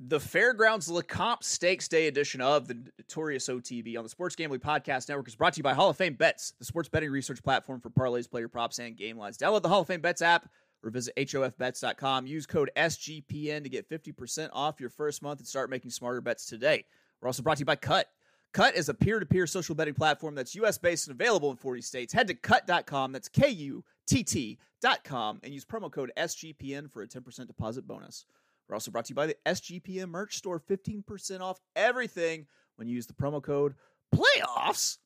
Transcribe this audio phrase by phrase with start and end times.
[0.00, 5.08] the Fairgrounds Lecomte Stakes Day edition of the Notorious OTB on the Sports Gambling Podcast
[5.08, 7.80] Network is brought to you by Hall of Fame Bets, the sports betting research platform
[7.80, 9.38] for parlays, player props, and game lines.
[9.38, 10.48] Download the Hall of Fame Bets app
[10.82, 12.26] or visit HOFBets.com.
[12.26, 16.44] Use code SGPN to get 50% off your first month and start making smarter bets
[16.44, 16.84] today.
[17.20, 18.04] We're also brought to you by Kutt.
[18.52, 21.56] Kutt is a peer to peer social betting platform that's US based and available in
[21.56, 22.12] 40 states.
[22.12, 27.06] Head to kutt.com, that's K U T T.com, and use promo code SGPN for a
[27.06, 28.26] 10% deposit bonus.
[28.68, 32.94] We're also brought to you by the SGPN merch store, 15% off everything when you
[32.94, 33.74] use the promo code
[34.14, 34.98] PLAYOffs.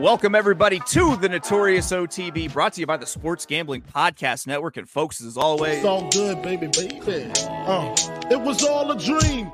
[0.00, 4.76] Welcome, everybody, to the Notorious OTB, brought to you by the Sports Gambling Podcast Network.
[4.78, 7.30] And, folks, as always, It's all good, baby, baby.
[7.46, 7.94] Uh,
[8.30, 9.52] it was all a dream.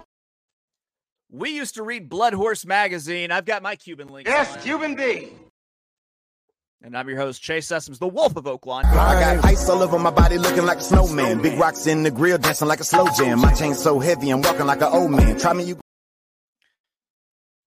[1.30, 3.30] We used to read Blood Horse Magazine.
[3.30, 4.28] I've got my Cuban link.
[4.28, 4.62] Yes, on.
[4.62, 5.32] Cuban B.
[6.82, 8.84] And I'm your host, Chase Sessoms, the Wolf of Oaklawn.
[8.84, 11.42] I got ice all over my body looking like a snowman.
[11.42, 13.40] Big rocks in the grill dancing like a slow jam.
[13.40, 15.38] My chain's so heavy I'm walking like an old man.
[15.38, 15.80] Try me, you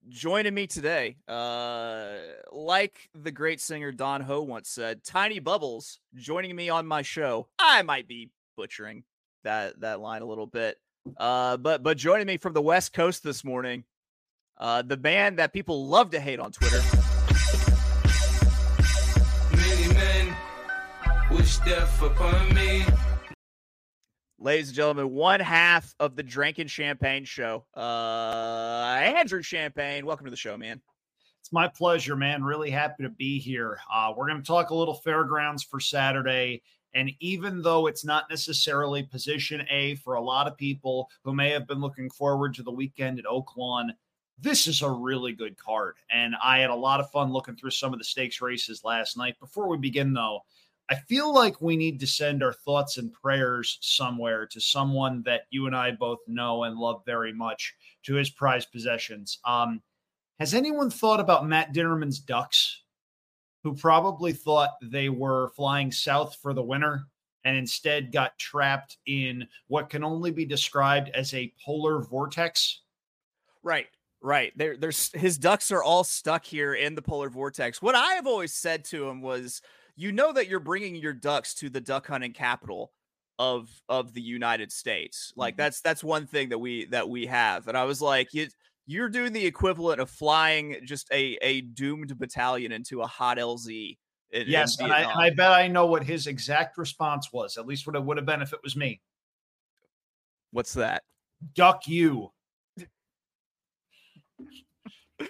[0.09, 2.09] Joining me today, uh,
[2.51, 7.47] like the great singer Don Ho once said, Tiny Bubbles joining me on my show.
[7.59, 9.05] I might be butchering
[9.45, 10.79] that that line a little bit,
[11.17, 13.85] uh, but but joining me from the West Coast this morning,
[14.59, 16.83] uh, the band that people love to hate on Twitter.
[19.57, 20.37] Many men
[21.31, 22.85] wish death upon me.
[24.39, 27.65] ladies and gentlemen, one half of the Drinking Champagne show.
[27.77, 30.81] Uh, Andrew Champagne, welcome to the show, man.
[31.41, 32.45] It's my pleasure, man.
[32.45, 33.79] Really happy to be here.
[33.93, 36.63] Uh, we're going to talk a little fairgrounds for Saturday.
[36.95, 41.51] And even though it's not necessarily position A for a lot of people who may
[41.51, 43.91] have been looking forward to the weekend at Oaklawn,
[44.41, 45.97] this is a really good card.
[46.11, 49.17] And I had a lot of fun looking through some of the stakes races last
[49.17, 49.39] night.
[49.41, 50.41] Before we begin, though,
[50.91, 55.43] I feel like we need to send our thoughts and prayers somewhere to someone that
[55.51, 57.75] you and I both know and love very much
[58.05, 59.39] to his prized possessions.
[59.45, 59.83] Um,
[60.39, 62.83] has anyone thought about Matt Dinerman's Ducks,
[63.63, 67.05] who probably thought they were flying south for the winter
[67.45, 72.83] and instead got trapped in what can only be described as a polar vortex?
[73.63, 73.87] Right,
[74.21, 74.53] right.
[74.57, 77.83] There, there's his ducks are all stuck here in the polar vortex.
[77.83, 79.61] What I have always said to him was,
[79.97, 82.93] you know that you're bringing your ducks to the duck hunting capital
[83.39, 85.33] of of the United States.
[85.37, 85.63] Like mm-hmm.
[85.63, 87.69] that's that's one thing that we that we have.
[87.69, 88.49] And I was like, you
[88.89, 93.99] you're doing the equivalent of flying just a a doomed battalion into a hot LZ.
[94.31, 97.67] in- in Yes, and I, I bet I know what his exact response was, at
[97.67, 99.01] least what it would have been if it was me.
[100.51, 101.03] What's that?
[101.55, 102.33] duck you.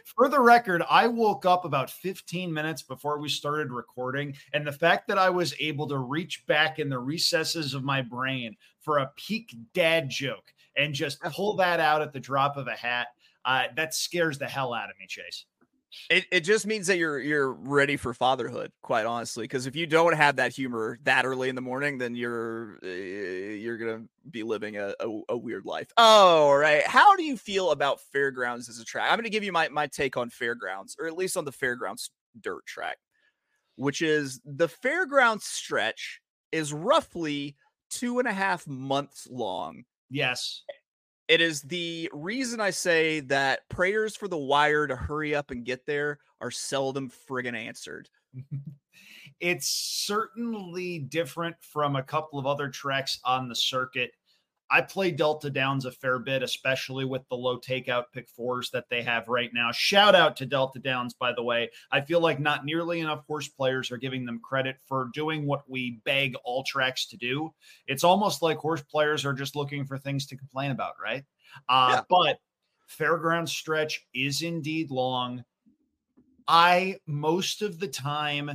[0.04, 4.72] For the record, I woke up about 15 minutes before we started recording, and the
[4.72, 8.98] fact that I was able to reach back in the recesses of my brain for
[8.98, 13.08] a peak dad joke and just pull that out at the drop of a hat,
[13.48, 15.46] uh, that scares the hell out of me, Chase.
[16.10, 19.44] It it just means that you're you're ready for fatherhood, quite honestly.
[19.44, 22.86] Because if you don't have that humor that early in the morning, then you're uh,
[22.88, 25.90] you're gonna be living a, a, a weird life.
[25.96, 26.86] Oh, all right.
[26.86, 29.10] How do you feel about fairgrounds as a track?
[29.10, 32.10] I'm gonna give you my my take on fairgrounds, or at least on the fairgrounds
[32.38, 32.98] dirt track,
[33.76, 36.20] which is the fairgrounds stretch
[36.52, 37.56] is roughly
[37.88, 39.84] two and a half months long.
[40.10, 40.64] Yes.
[41.28, 45.64] It is the reason I say that prayers for the wire to hurry up and
[45.64, 48.08] get there are seldom friggin' answered.
[49.40, 54.12] it's certainly different from a couple of other tracks on the circuit.
[54.70, 58.84] I play Delta Downs a fair bit, especially with the low takeout pick fours that
[58.90, 59.72] they have right now.
[59.72, 61.70] Shout out to Delta Downs, by the way.
[61.90, 65.68] I feel like not nearly enough horse players are giving them credit for doing what
[65.68, 67.52] we beg all tracks to do.
[67.86, 71.24] It's almost like horse players are just looking for things to complain about, right?
[71.68, 72.02] Uh, Yeah.
[72.10, 72.38] But
[72.88, 75.44] fairground stretch is indeed long.
[76.46, 78.50] I, most of the time,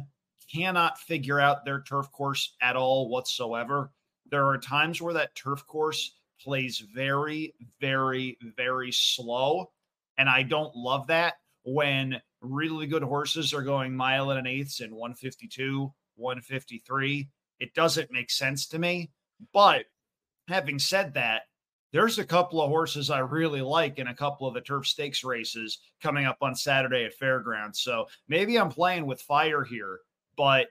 [0.53, 3.91] cannot figure out their turf course at all whatsoever.
[4.29, 9.71] There are times where that turf course plays very, very, very slow.
[10.17, 14.81] And I don't love that when really good horses are going mile and an eighths
[14.81, 17.29] in 152, 153.
[17.59, 19.11] It doesn't make sense to me.
[19.53, 19.85] But
[20.47, 21.43] having said that,
[21.91, 25.23] there's a couple of horses I really like in a couple of the turf stakes
[25.23, 27.81] races coming up on Saturday at Fairgrounds.
[27.81, 29.99] So maybe I'm playing with fire here,
[30.35, 30.67] but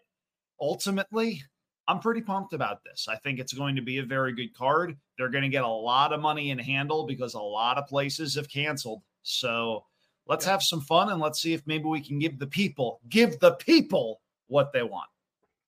[0.60, 1.42] ultimately,
[1.88, 3.08] I'm pretty pumped about this.
[3.08, 4.96] I think it's going to be a very good card.
[5.18, 8.36] They're going to get a lot of money in handle because a lot of places
[8.36, 9.02] have canceled.
[9.22, 9.84] So
[10.26, 13.38] let's have some fun and let's see if maybe we can give the people, give
[13.40, 15.08] the people what they want.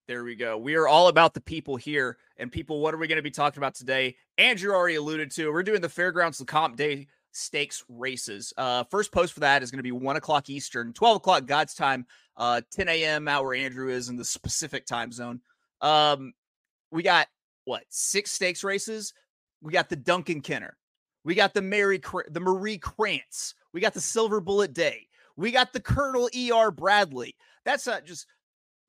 [0.06, 0.58] There we go.
[0.58, 2.18] We are all about the people here.
[2.36, 4.16] And people, what are we going to be talking about today?
[4.36, 5.50] Andrew already alluded to.
[5.50, 8.52] We're doing the Fairgrounds Lecomte Day Stakes races.
[8.56, 11.74] Uh, first post for that is going to be one o'clock Eastern, 12 o'clock God's
[11.74, 12.06] time,
[12.36, 13.26] uh, 10 a.m.
[13.26, 15.40] out where Andrew is in the specific time zone.
[15.84, 16.32] Um,
[16.90, 17.28] we got
[17.66, 19.12] what six stakes races?
[19.60, 20.76] We got the Duncan Kenner.
[21.24, 23.54] We got the Mary the Marie Krantz.
[23.72, 25.06] We got the Silver Bullet Day.
[25.36, 26.70] We got the Colonel E.R.
[26.70, 27.36] Bradley.
[27.64, 28.26] That's not just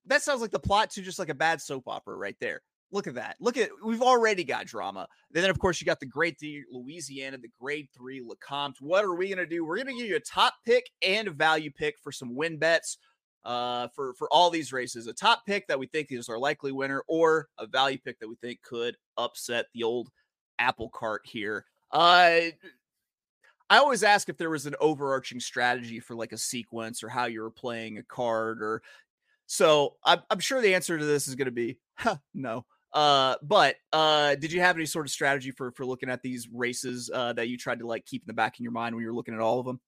[0.06, 2.62] that sounds like the plot to just like a bad soap opera right there.
[2.92, 3.36] Look at that.
[3.42, 5.08] Look at we've already got drama.
[5.34, 8.76] And then of course you got the grade three Louisiana, the grade three Lecomte.
[8.80, 9.66] What are we gonna do?
[9.66, 13.00] We're gonna give you a top pick and a value pick for some win bets
[13.46, 15.08] uh, for for all these races.
[15.08, 18.28] A top pick that we think is our likely winner, or a value pick that
[18.28, 20.10] we think could upset the old
[20.60, 21.66] apple cart here.
[21.92, 22.42] Uh,
[23.70, 27.26] I always ask if there was an overarching strategy for like a sequence or how
[27.26, 28.82] you were playing a card or
[29.48, 32.66] so I'm, I'm sure the answer to this is going to be huh, no.
[32.94, 36.48] Uh, but uh, did you have any sort of strategy for for looking at these
[36.52, 39.02] races uh, that you tried to like keep in the back of your mind when
[39.02, 39.80] you were looking at all of them?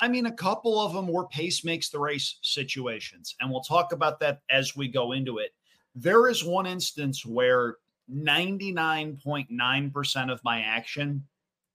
[0.00, 3.92] I mean, a couple of them were pace makes the race situations, and we'll talk
[3.92, 5.54] about that as we go into it.
[5.94, 7.76] There is one instance where
[8.12, 11.24] 99.9% of my action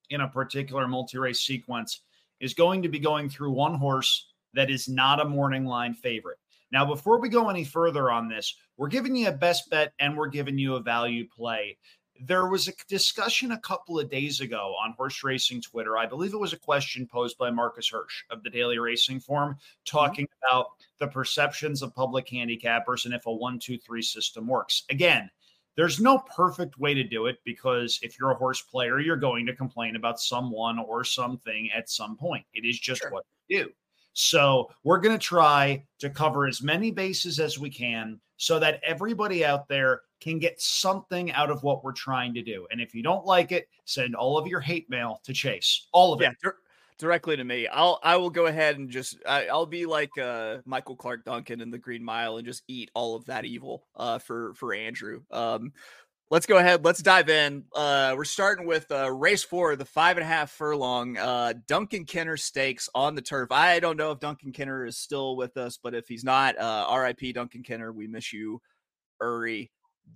[0.10, 2.02] in a particular multi race sequence
[2.40, 6.38] is going to be going through one horse that is not a morning line favorite.
[6.72, 10.18] Now, before we go any further on this, we're giving you a best bet and
[10.18, 11.78] we're giving you a value play.
[12.20, 15.98] There was a discussion a couple of days ago on horse racing Twitter.
[15.98, 19.54] I believe it was a question posed by Marcus Hersh of the Daily Racing Form
[19.54, 19.60] mm-hmm.
[19.86, 20.56] talking mm-hmm.
[20.56, 24.84] about the perceptions of public handicappers and if a one, two, three system works.
[24.90, 25.30] Again,
[25.76, 29.46] there's no perfect way to do it because if you're a horse player, you're going
[29.48, 32.46] to complain about someone or something at some point.
[32.54, 33.12] It is just sure.
[33.12, 33.72] what you do.
[34.14, 38.80] So we're going to try to cover as many bases as we can so that
[38.86, 42.66] everybody out there can get something out of what we're trying to do.
[42.72, 45.88] And if you don't like it, send all of your hate mail to Chase.
[45.92, 46.54] All of yeah, it.
[46.98, 47.68] directly to me.
[47.68, 51.60] I'll I will go ahead and just I, will be like uh, Michael Clarke Duncan
[51.60, 55.24] in the Green Mile and just eat all of that evil uh, for for Andrew.
[55.30, 55.74] Um,
[56.32, 56.86] let's go ahead.
[56.86, 57.66] Let's dive in.
[57.76, 62.06] Uh, we're starting with uh, race four, the five and a half furlong uh, Duncan
[62.06, 63.52] Kenner Stakes on the turf.
[63.52, 66.88] I don't know if Duncan Kenner is still with us, but if he's not, uh,
[66.98, 67.92] RIP Duncan Kenner.
[67.92, 68.62] We miss you,
[69.22, 69.70] Uri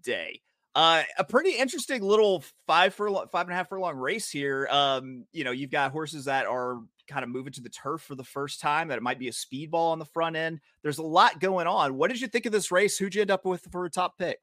[0.03, 0.41] Day.
[0.75, 4.67] Uh, a pretty interesting little five furlong, five and a half furlong race here.
[4.69, 8.13] Um, you know, you've got horses that are kind of moving to the turf for
[8.13, 8.89] the first time.
[8.89, 10.59] That it might be a speed ball on the front end.
[10.83, 11.95] There's a lot going on.
[11.95, 12.97] What did you think of this race?
[12.97, 14.39] Who'd you end up with for a top pick?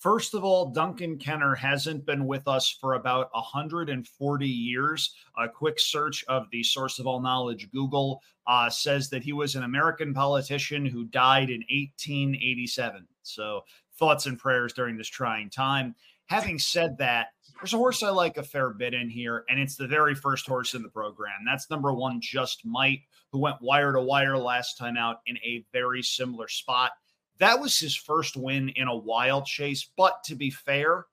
[0.00, 5.14] First of all, Duncan Kenner hasn't been with us for about 140 years.
[5.38, 9.54] A quick search of the source of all knowledge, Google, uh, says that he was
[9.54, 13.06] an American politician who died in 1887.
[13.22, 13.62] So,
[13.98, 15.94] thoughts and prayers during this trying time.
[16.26, 17.28] Having said that,
[17.60, 20.46] there's a horse I like a fair bit in here, and it's the very first
[20.46, 21.44] horse in the program.
[21.46, 23.00] That's number one, Just Might,
[23.30, 26.92] who went wire to wire last time out in a very similar spot.
[27.38, 29.88] That was his first win in a wild chase.
[29.96, 31.06] But to be fair,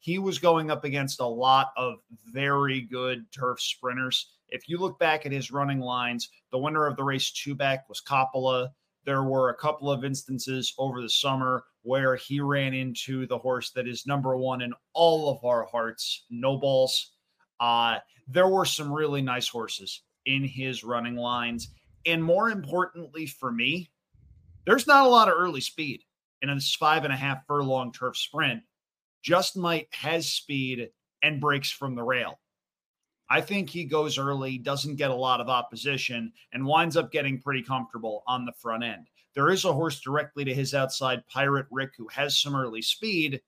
[0.00, 4.30] he was going up against a lot of very good turf sprinters.
[4.48, 7.88] If you look back at his running lines, the winner of the race two back
[7.88, 8.70] was Coppola.
[9.04, 13.70] There were a couple of instances over the summer where he ran into the horse
[13.70, 17.12] that is number one in all of our hearts, No Balls.
[17.60, 21.68] Uh, there were some really nice horses in his running lines.
[22.06, 23.90] And more importantly for me,
[24.66, 26.02] there's not a lot of early speed
[26.42, 28.62] in this five and a half furlong turf sprint.
[29.22, 30.90] Just Might has speed
[31.22, 32.38] and breaks from the rail.
[33.30, 37.40] I think he goes early, doesn't get a lot of opposition, and winds up getting
[37.40, 39.06] pretty comfortable on the front end.
[39.38, 43.40] There is a horse directly to his outside, Pirate Rick, who has some early speed,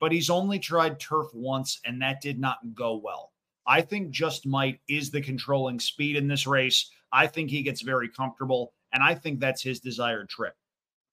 [0.00, 3.30] but he's only tried turf once, and that did not go well.
[3.64, 6.90] I think Just Might is the controlling speed in this race.
[7.12, 10.56] I think he gets very comfortable, and I think that's his desired trip.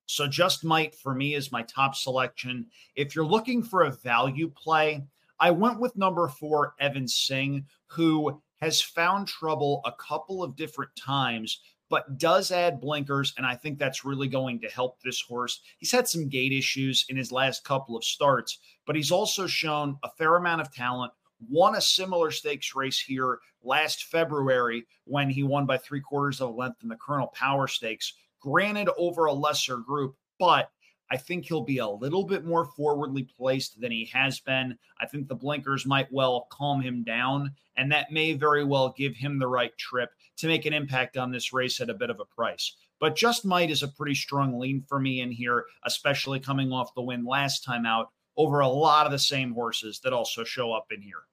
[0.07, 2.65] So just might for me is my top selection.
[2.95, 5.05] If you're looking for a value play,
[5.39, 10.95] I went with number four, Evan Singh, who has found trouble a couple of different
[10.95, 11.59] times,
[11.89, 13.33] but does add blinkers.
[13.37, 15.61] And I think that's really going to help this horse.
[15.77, 19.97] He's had some gait issues in his last couple of starts, but he's also shown
[20.03, 21.13] a fair amount of talent.
[21.49, 26.49] Won a similar stakes race here last February when he won by three quarters of
[26.49, 30.69] a length in the Colonel Power Stakes granted over a lesser group, but
[31.09, 34.77] I think he'll be a little bit more forwardly placed than he has been.
[34.99, 39.15] I think the blinkers might well calm him down, and that may very well give
[39.15, 42.19] him the right trip to make an impact on this race at a bit of
[42.19, 42.75] a price.
[42.99, 46.93] But just might is a pretty strong lean for me in here, especially coming off
[46.95, 50.71] the win last time out over a lot of the same horses that also show
[50.71, 51.23] up in here.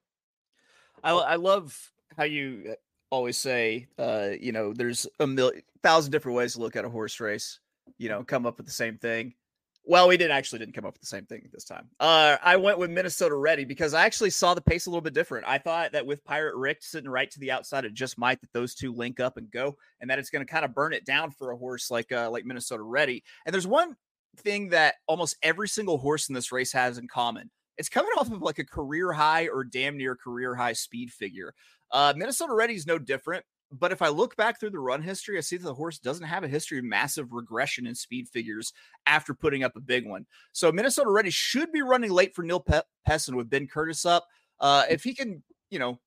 [1.02, 2.74] I, I love how you uh,
[3.10, 6.90] always say, uh, you know, there's a million, thousand different ways to look at a
[6.90, 7.60] horse race.
[7.98, 9.34] You know, come up with the same thing.
[9.90, 11.88] Well, we didn't actually didn't come up with the same thing this time.
[11.98, 15.14] Uh, I went with Minnesota Ready because I actually saw the pace a little bit
[15.14, 15.48] different.
[15.48, 18.52] I thought that with Pirate Rick sitting right to the outside, it just might that
[18.52, 21.04] those two link up and go, and that it's going to kind of burn it
[21.04, 23.24] down for a horse like uh, like Minnesota Ready.
[23.44, 23.96] And there's one
[24.36, 27.50] thing that almost every single horse in this race has in common.
[27.76, 31.52] It's coming off of like a career high or damn near career high speed figure.
[31.90, 33.44] Uh, Minnesota Ready is no different.
[33.72, 36.26] But if I look back through the run history, I see that the horse doesn't
[36.26, 38.72] have a history of massive regression in speed figures
[39.06, 40.26] after putting up a big one.
[40.52, 44.26] So Minnesota Ready should be running late for Neil Pe- Pessin with Ben Curtis up.
[44.58, 46.00] Uh, if he can, you know,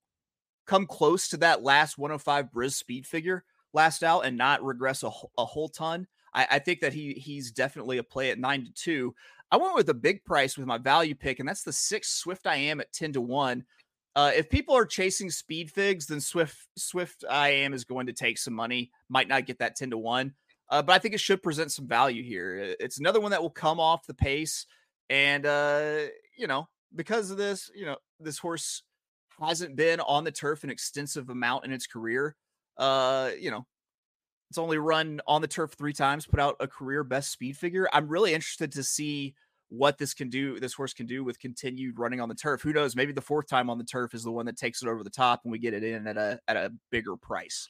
[0.65, 5.11] come close to that last 105 Bris speed figure last out and not regress a,
[5.37, 8.73] a whole ton, I, I think that he he's definitely a play at nine to
[8.73, 9.15] two.
[9.51, 12.47] I went with a big price with my value pick, and that's the six Swift
[12.47, 13.63] I am at 10 to 1.
[14.15, 18.13] Uh, if people are chasing speed figs, then Swift Swift I am is going to
[18.13, 18.91] take some money.
[19.09, 20.33] Might not get that ten to one,
[20.69, 22.75] uh, but I think it should present some value here.
[22.79, 24.67] It's another one that will come off the pace,
[25.09, 26.01] and uh,
[26.37, 28.83] you know because of this, you know this horse
[29.39, 32.35] hasn't been on the turf an extensive amount in its career.
[32.77, 33.65] Uh, you know,
[34.49, 37.87] it's only run on the turf three times, put out a career best speed figure.
[37.91, 39.33] I'm really interested to see
[39.73, 42.61] what this can do, this horse can do with continued running on the turf.
[42.61, 42.95] Who knows?
[42.95, 45.09] Maybe the fourth time on the turf is the one that takes it over the
[45.09, 47.67] top and we get it in at a at a bigger price.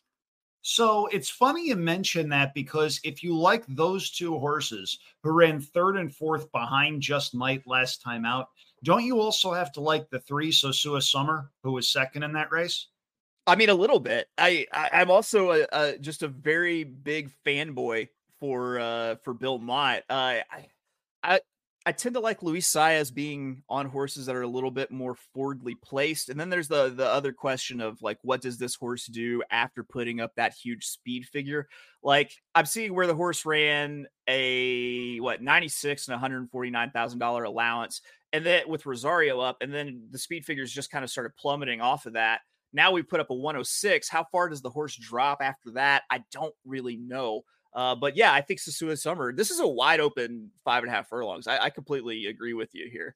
[0.64, 5.62] So it's funny you mention that because if you like those two horses who ran
[5.62, 8.48] third and fourth behind Just Might last time out,
[8.84, 12.52] don't you also have to like the three Sosua Summer who was second in that
[12.52, 12.88] race?
[13.48, 14.28] I mean, a little bit.
[14.38, 19.58] I, I am also a, a, just a very big fanboy for uh for Bill
[19.58, 20.04] Mott.
[20.10, 20.68] Uh, I
[21.24, 21.40] I
[21.86, 25.16] I tend to like Luis Saez being on horses that are a little bit more
[25.34, 26.30] forwardly placed.
[26.30, 29.84] And then there's the the other question of like, what does this horse do after
[29.84, 31.68] putting up that huge speed figure?
[32.02, 38.02] Like I'm seeing where the horse ran a what 96 and 149 thousand dollar allowance,
[38.32, 41.82] and then with Rosario up, and then the speed figures just kind of started plummeting
[41.82, 42.42] off of that.
[42.72, 44.10] Now we put up a 106.
[44.10, 46.04] How far does the horse drop after that?
[46.10, 47.44] I don't really know.
[47.76, 50.96] Uh, but yeah, I think Sosua Summer, this is a wide open five and a
[50.96, 51.48] half furlongs.
[51.48, 53.16] I, I completely agree with you here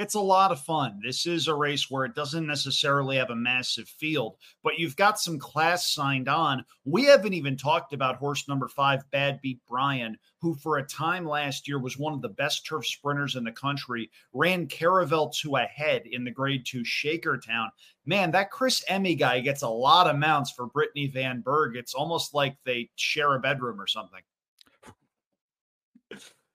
[0.00, 0.98] it's a lot of fun.
[1.04, 5.20] This is a race where it doesn't necessarily have a massive field, but you've got
[5.20, 6.64] some class signed on.
[6.86, 11.26] We haven't even talked about horse number five, Bad Beat Brian, who for a time
[11.26, 15.56] last year was one of the best turf sprinters in the country, ran Caravel to
[15.56, 17.68] a head in the grade two Shakertown.
[18.06, 21.76] Man, that Chris Emigh guy gets a lot of mounts for Brittany Vanden Berg.
[21.76, 24.20] It's almost like they share a bedroom or something.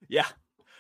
[0.10, 0.26] Yeah,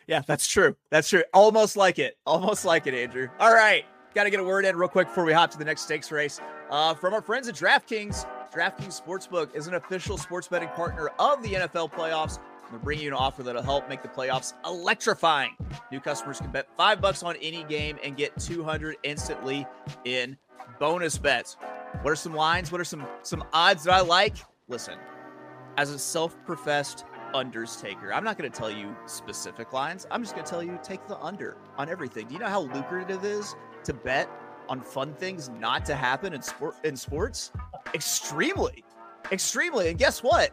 [0.08, 0.76] yeah, that's true.
[0.90, 1.24] That's true.
[1.34, 2.18] Almost like it.
[2.26, 3.30] Almost like it, Andrew.
[3.40, 3.86] All right.
[4.14, 6.12] Got to get a word in real quick before we hop to the next stakes
[6.12, 6.40] race.
[6.70, 11.44] Uh, from our friends at DraftKings, DraftKings Sportsbook is an official sports betting partner of
[11.44, 12.40] the NFL playoffs.
[12.72, 15.56] We're bringing you an offer that'll help make the playoffs electrifying.
[15.92, 19.68] New customers can bet five bucks on any game and get 200 instantly
[20.06, 20.38] in
[20.80, 21.58] bonus bets.
[22.02, 22.72] What are some lines?
[22.72, 24.36] What are some some odds that I like?
[24.68, 24.98] Listen,
[25.78, 28.14] as a self-professed unders taker.
[28.14, 30.06] I'm not going to tell you specific lines.
[30.12, 32.28] I'm just going to tell you take the under on everything.
[32.28, 34.30] Do you know how lucrative it is to bet
[34.68, 37.52] on fun things not to happen in sport in sports?
[37.94, 38.84] Extremely.
[39.32, 39.90] Extremely.
[39.90, 40.52] And guess what?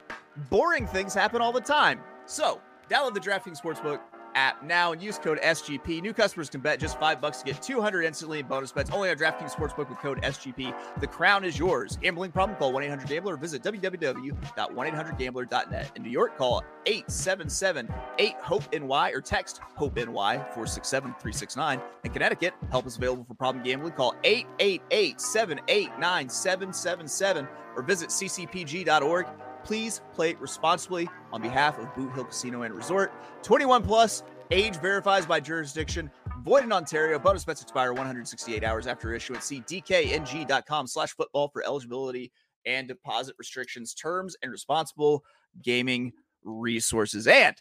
[0.51, 2.01] Boring things happen all the time.
[2.27, 4.01] So, download the DraftKings Sportsbook
[4.35, 6.03] app now and use code SGP.
[6.03, 9.09] New customers can bet just five bucks to get 200 instantly in bonus bets only
[9.11, 10.75] on DraftKings Sportsbook with code SGP.
[11.01, 11.97] The crown is yours.
[11.97, 12.59] Gambling problem?
[12.59, 15.93] Call 1 800 Gambler or visit www.1800Gambler.net.
[15.97, 21.81] In New York, call 877 8 HOPE NY or text HOPE NY 467 369.
[22.05, 23.93] In Connecticut, help is available for problem gambling.
[23.93, 29.27] Call 888 789 777 or visit ccpg.org.
[29.65, 33.13] Please play responsibly on behalf of Boot Hill Casino and Resort.
[33.43, 36.11] 21 plus, age verifies by jurisdiction,
[36.45, 37.19] void in Ontario.
[37.19, 39.45] Bonus bets expire 168 hours after issuance.
[39.45, 42.33] See dkng.com slash football for eligibility
[42.67, 45.25] and deposit restrictions, terms, and responsible
[45.63, 46.13] gaming
[46.45, 47.27] resources.
[47.27, 47.57] And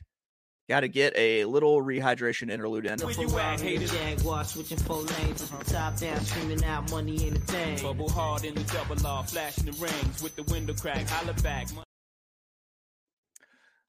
[0.69, 2.99] got to get a little rehydration interlude in.
[2.99, 3.91] Where you at, haters?
[3.91, 7.81] Jaguar switching four lanes, top down, screaming out money in the tank.
[7.81, 11.67] Bubble hard in the double R, flashing the rings with the window crack, holla back.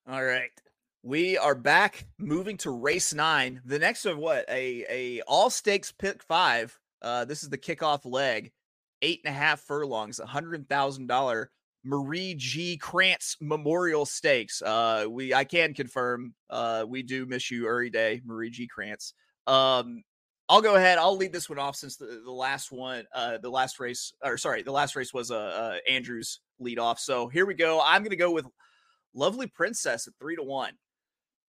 [0.08, 0.50] All right.
[1.04, 3.60] We are back moving to race nine.
[3.64, 6.76] The next of what a a all stakes pick five.
[7.00, 8.50] Uh, this is the kickoff leg,
[9.00, 11.52] eight and a half furlongs, a hundred thousand dollar
[11.84, 12.76] Marie G.
[12.76, 14.60] Krantz Memorial Stakes.
[14.60, 18.66] Uh, we I can confirm uh, we do miss you every day, Marie G.
[18.66, 19.14] Krantz.
[19.46, 20.02] Um,
[20.48, 20.98] I'll go ahead.
[20.98, 24.36] I'll lead this one off since the, the last one, uh, the last race, or
[24.36, 26.98] sorry, the last race was uh, uh Andrew's lead off.
[26.98, 27.80] So here we go.
[27.84, 28.46] I'm gonna go with
[29.14, 30.72] Lovely Princess at three to one.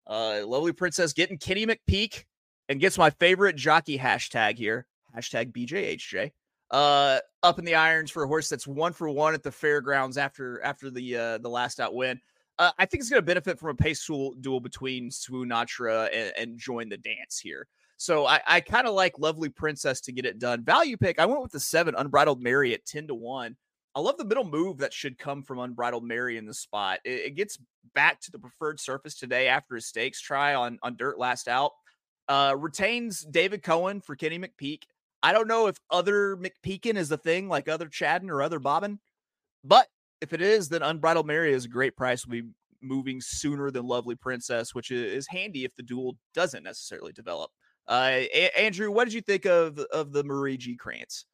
[0.07, 2.25] Uh, Lovely Princess getting Kenny McPeek
[2.69, 4.85] and gets my favorite jockey hashtag here.
[5.15, 6.31] Hashtag BJHJ.
[6.71, 10.17] Uh, up in the irons for a horse that's one for one at the fairgrounds
[10.17, 12.19] after after the uh, the last out win.
[12.59, 16.09] Uh, I think it's going to benefit from a pace duel, duel between Swoon Natra
[16.13, 17.67] and, and, join the dance here.
[17.97, 20.63] So I, I kind of like Lovely Princess to get it done.
[20.63, 23.55] Value pick, I went with the seven Unbridled Mary at 10 to 1.
[23.95, 26.99] I love the middle move that should come from Unbridled Mary in the spot.
[27.05, 27.59] It, it gets
[27.93, 31.71] back to the preferred surface today after a stakes try on, on dirt last out.
[32.27, 34.83] Uh, retains David Cohen for Kenny McPeek.
[35.21, 38.99] I don't know if other McPeakin is a thing like other Chadden or other Bobbin,
[39.63, 39.87] but
[40.21, 42.25] if it is, then Unbridled Mary is a great price.
[42.25, 42.49] We'll be
[42.81, 47.51] moving sooner than Lovely Princess, which is handy if the duel doesn't necessarily develop.
[47.87, 50.75] Uh, a- Andrew, what did you think of of the Marie G.
[50.75, 51.25] Krantz?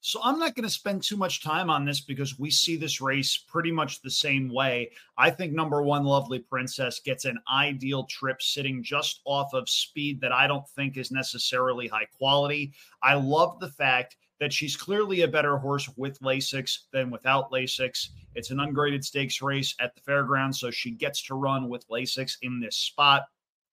[0.00, 3.00] So I'm not going to spend too much time on this because we see this
[3.00, 4.92] race pretty much the same way.
[5.16, 10.20] I think number one, Lovely Princess gets an ideal trip sitting just off of speed
[10.20, 12.72] that I don't think is necessarily high quality.
[13.02, 18.10] I love the fact that she's clearly a better horse with Lasix than without Lasix.
[18.36, 22.36] It's an ungraded stakes race at the fairgrounds, so she gets to run with Lasix
[22.42, 23.24] in this spot.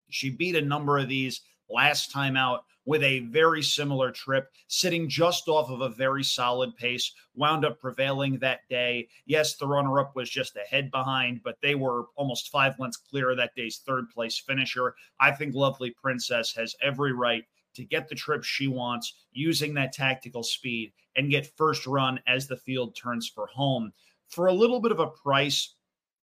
[0.09, 5.09] She beat a number of these last time out with a very similar trip, sitting
[5.09, 9.07] just off of a very solid pace, wound up prevailing that day.
[9.25, 12.97] Yes, the runner up was just a head behind, but they were almost five lengths
[12.97, 14.95] clear of that day's third place finisher.
[15.19, 17.43] I think Lovely Princess has every right
[17.73, 22.47] to get the trip she wants using that tactical speed and get first run as
[22.47, 23.91] the field turns for home.
[24.27, 25.75] For a little bit of a price,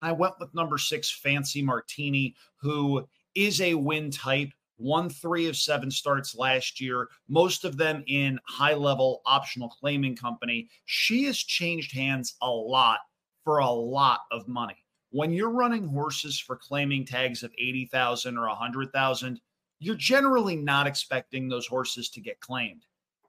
[0.01, 4.51] I went with number six, Fancy Martini, who is a win type
[4.81, 10.15] won three of seven starts last year, most of them in high level optional claiming
[10.15, 10.69] company.
[10.85, 12.99] She has changed hands a lot
[13.43, 14.83] for a lot of money.
[15.11, 19.41] When you're running horses for claiming tags of 80,000 or 100,000,
[19.79, 22.85] you're generally not expecting those horses to get claimed.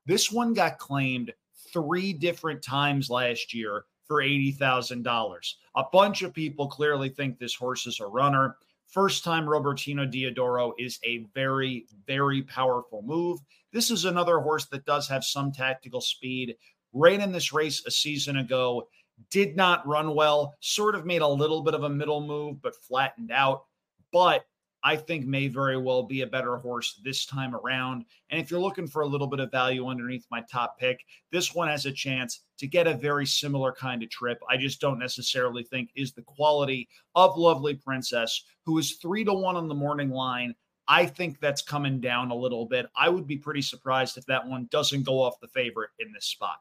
[0.07, 1.33] This one got claimed
[1.73, 5.55] three different times last year for $80,000.
[5.77, 8.57] A bunch of people clearly think this horse is a runner.
[8.93, 13.41] First time Robertino Diodoro is a very, very powerful move.
[13.73, 16.57] This is another horse that does have some tactical speed.
[16.93, 18.87] Ran in this race a season ago,
[19.31, 22.77] did not run well, sort of made a little bit of a middle move, but
[22.77, 23.65] flattened out.
[24.13, 24.45] But
[24.85, 28.05] I think may very well be a better horse this time around.
[28.31, 31.55] And if you're looking for a little bit of value underneath my top pick, this
[31.55, 34.41] one has a chance to get a very similar kind of trip.
[34.49, 39.33] I just don't necessarily think is the quality of Lovely Princess, who is three to
[39.33, 40.55] one on the morning line.
[40.89, 42.87] I think that's coming down a little bit.
[42.97, 46.27] I would be pretty surprised if that one doesn't go off the favorite in this
[46.27, 46.57] spot.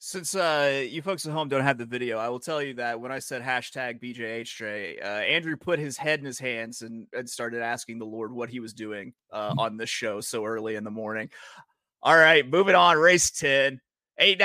[0.00, 3.00] Since uh, you folks at home don't have the video, I will tell you that
[3.00, 7.28] when I said hashtag BJHJ, uh, Andrew put his head in his hands and, and
[7.28, 9.58] started asking the Lord what he was doing uh, mm-hmm.
[9.58, 11.30] on this show so early in the morning.
[12.00, 12.96] All right, moving on.
[12.96, 13.80] Race 10,
[14.18, 14.40] eight,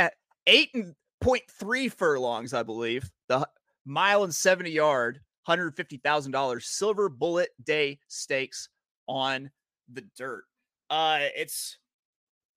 [0.47, 3.07] eight and point three furlongs, I believe.
[3.27, 3.47] The
[3.85, 8.69] mile and 70 yard, $150,000 silver bullet day stakes
[9.07, 9.51] on
[9.91, 10.45] the dirt.
[10.89, 11.77] Uh, it's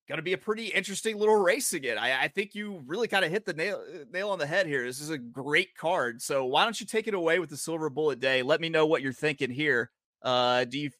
[0.09, 1.99] going to be a pretty interesting little race again.
[1.99, 4.66] I, I think you really kind of hit the nail uh, nail on the head
[4.66, 4.85] here.
[4.85, 6.23] This is a great card.
[6.23, 8.42] So why don't you take it away with the Silver Bullet Day?
[8.42, 9.90] Let me know what you're thinking here.
[10.23, 10.90] Uh, do you?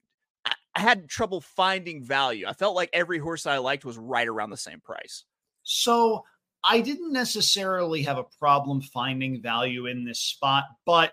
[0.45, 2.47] I, I had trouble finding value.
[2.49, 5.25] I felt like every horse I liked was right around the same price.
[5.62, 6.25] So
[6.64, 11.12] I didn't necessarily have a problem finding value in this spot, but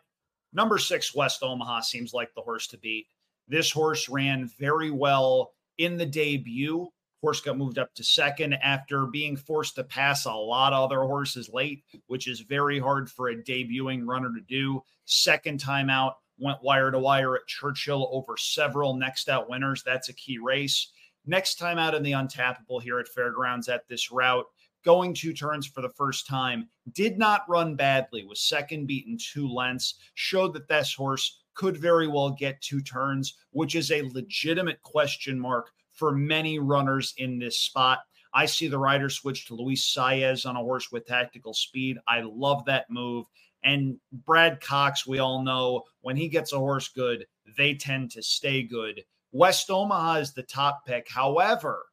[0.52, 3.08] number six West Omaha seems like the horse to beat.
[3.48, 6.88] This horse ran very well in the debut
[7.24, 11.04] Horse got moved up to second after being forced to pass a lot of other
[11.04, 14.84] horses late, which is very hard for a debuting runner to do.
[15.06, 19.84] Second time out, went wire to wire at Churchill over several next out winners.
[19.84, 20.92] That's a key race.
[21.26, 24.46] Next time out in the Untapable here at Fairgrounds at this route,
[24.84, 29.48] going two turns for the first time, did not run badly, was second beaten two
[29.48, 34.82] lengths, showed that this horse could very well get two turns, which is a legitimate
[34.82, 38.00] question mark for many runners in this spot.
[38.34, 41.98] I see the rider switch to Luis Saez on a horse with tactical speed.
[42.08, 43.28] I love that move.
[43.64, 47.26] And Brad Cox, we all know when he gets a horse good,
[47.58, 49.04] they tend to stay good.
[49.32, 51.08] West Omaha is the top pick.
[51.10, 51.84] However,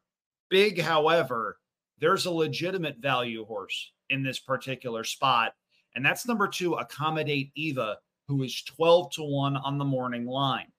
[0.49, 1.57] big however,
[1.99, 5.53] there's a legitimate value horse in this particular spot.
[5.95, 10.71] And that's number two, Accommodate Eva, who is 12 to 1 on the morning line.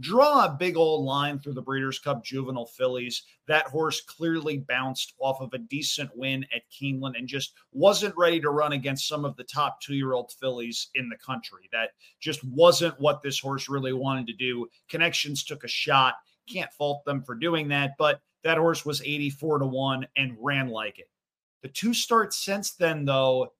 [0.00, 3.24] Draw a big old line through the Breeders' Cup juvenile fillies.
[3.46, 8.40] That horse clearly bounced off of a decent win at Keeneland and just wasn't ready
[8.40, 11.68] to run against some of the top two year old fillies in the country.
[11.72, 14.68] That just wasn't what this horse really wanted to do.
[14.88, 16.14] Connections took a shot.
[16.50, 20.68] Can't fault them for doing that, but that horse was 84 to 1 and ran
[20.68, 21.10] like it.
[21.62, 23.52] The two starts since then, though,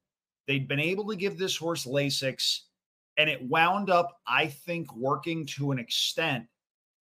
[0.47, 2.61] they'd been able to give this horse Lasix
[3.21, 6.47] and it wound up, I think, working to an extent.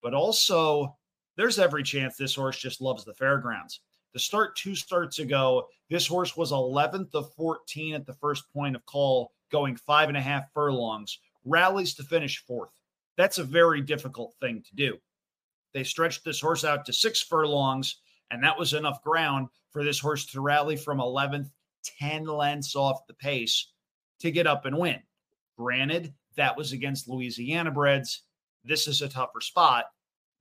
[0.04, 0.98] But also,
[1.38, 3.80] there's every chance this horse just loves the fairgrounds.
[4.12, 8.76] The start two starts ago, this horse was 11th of 14 at the first point
[8.76, 12.72] of call, going five and a half furlongs, rallies to finish fourth.
[13.16, 14.98] That's a very difficult thing to do.
[15.74, 20.00] They stretched this horse out to six furlongs, and that was enough ground for this
[20.00, 21.50] horse to rally from 11th,
[21.98, 23.72] 10 lengths off the pace
[24.20, 25.00] to get up and win.
[25.60, 28.24] Granted, that was against Louisiana Breds.
[28.64, 29.88] This is a tougher spot,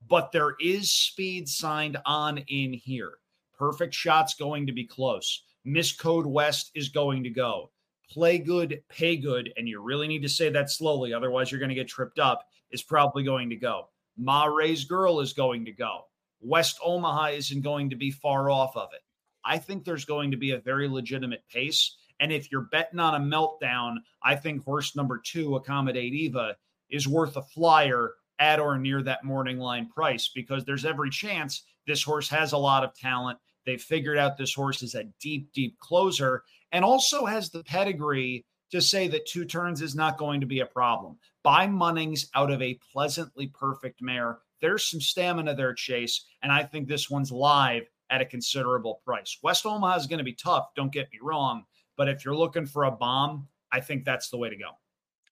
[0.07, 3.15] but there is speed signed on in here.
[3.57, 5.43] Perfect shots going to be close.
[5.65, 7.69] Miss Code West is going to go.
[8.09, 11.67] Play good, pay good, and you really need to say that slowly, otherwise you're going
[11.67, 12.45] to get tripped up.
[12.71, 13.89] Is probably going to go.
[14.15, 16.05] Ma Ray's Girl is going to go.
[16.39, 19.01] West Omaha isn't going to be far off of it.
[19.43, 21.97] I think there's going to be a very legitimate pace.
[22.19, 26.55] And if you're betting on a meltdown, I think horse number two, Accommodate Eva,
[26.89, 31.63] is worth a flyer at or near that morning line price because there's every chance
[31.87, 33.37] this horse has a lot of talent.
[33.65, 38.45] They've figured out this horse is a deep, deep closer and also has the pedigree
[38.71, 41.17] to say that two turns is not going to be a problem.
[41.43, 44.39] By Munnings out of a pleasantly perfect mare.
[44.61, 46.25] There's some stamina there, Chase.
[46.43, 49.37] And I think this one's live at a considerable price.
[49.41, 51.63] West Omaha is going to be tough, don't get me wrong.
[51.99, 54.69] But if you're looking for a bomb, I think that's the way to go.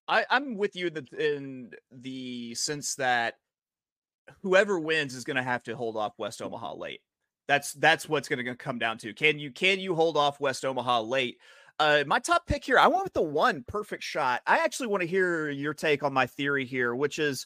[0.05, 3.35] I, I'm with you in the, in the sense that
[4.43, 6.99] whoever wins is going to have to hold off West Omaha late.
[7.47, 9.13] That's that's what's going to come down to.
[9.13, 11.37] Can you can you hold off West Omaha late?
[11.79, 14.41] Uh, my top pick here, I went with the one perfect shot.
[14.45, 17.45] I actually want to hear your take on my theory here, which is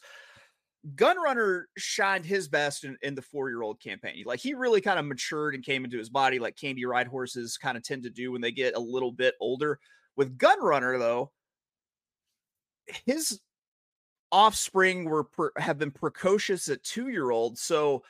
[0.94, 4.22] Gunrunner shined his best in, in the four year old campaign.
[4.26, 7.56] Like he really kind of matured and came into his body, like candy ride horses
[7.56, 9.78] kind of tend to do when they get a little bit older.
[10.16, 11.30] With Gunrunner, though,
[13.06, 13.40] his
[14.32, 17.58] offspring were have been precocious at two year old.
[17.58, 18.02] So,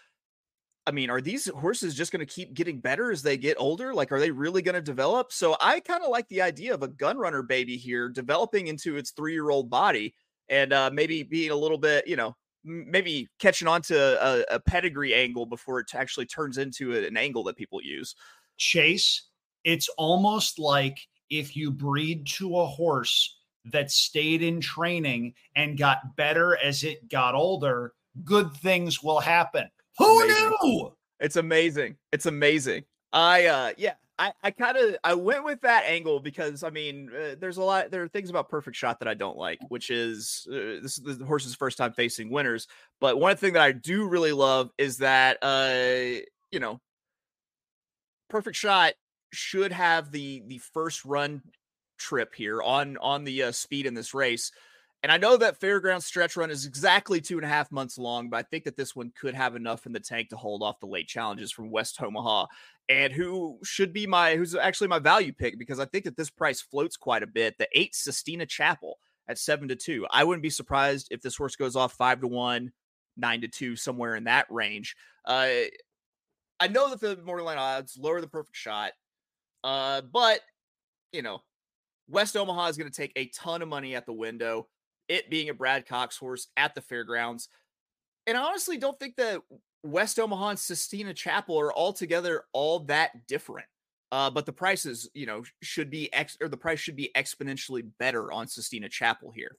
[0.87, 3.93] I mean, are these horses just going to keep getting better as they get older?
[3.93, 5.31] Like, are they really going to develop?
[5.33, 9.11] So, I kind of like the idea of a Gunrunner baby here developing into its
[9.11, 10.15] three year old body
[10.49, 14.61] and uh, maybe being a little bit, you know, maybe catching on to a, a
[14.61, 18.15] pedigree angle before it actually turns into an angle that people use.
[18.57, 19.29] Chase,
[19.65, 20.99] it's almost like
[21.31, 27.09] if you breed to a horse that stayed in training and got better as it
[27.09, 27.95] got older,
[28.25, 29.69] good things will happen.
[29.99, 30.53] Who Amazing.
[30.63, 30.93] knew?
[31.21, 31.97] It's amazing.
[32.11, 32.85] It's amazing.
[33.13, 37.11] I uh yeah, I, I kind of I went with that angle because I mean
[37.13, 39.91] uh, there's a lot there are things about perfect shot that I don't like which
[39.91, 42.69] is uh, this is the horse's first time facing winners
[43.01, 46.81] but one thing that I do really love is that uh you know
[48.31, 48.93] perfect shot
[49.33, 51.43] should have the the first run
[51.99, 54.53] trip here on on the uh, speed in this race
[55.03, 58.31] and I know that Fairground stretch run is exactly two and a half months long,
[58.31, 60.79] but I think that this one could have enough in the tank to hold off
[60.79, 62.47] the late challenges from West Omaha
[62.89, 66.31] and who should be my who's actually my value pick because I think that this
[66.31, 67.59] price floats quite a bit.
[67.59, 70.07] The eight Sistina Chapel at seven to two.
[70.11, 72.73] I wouldn't be surprised if this horse goes off five to one,
[73.17, 74.95] nine to two, somewhere in that range.
[75.25, 75.49] Uh,
[76.61, 78.93] I know that the morning odds lower the perfect shot,
[79.65, 80.41] uh, but
[81.13, 81.41] you know,
[82.09, 84.69] West Omaha is going to take a ton of money at the window.
[85.09, 87.49] It being a Brad Cox horse at the fairgrounds.
[88.27, 89.41] And I honestly don't think that
[89.83, 93.67] West Omaha and Sistina Chapel are altogether all that different.
[94.13, 97.83] Uh, but the prices, you know, should be ex or the price should be exponentially
[97.99, 99.57] better on Sistina Chapel here.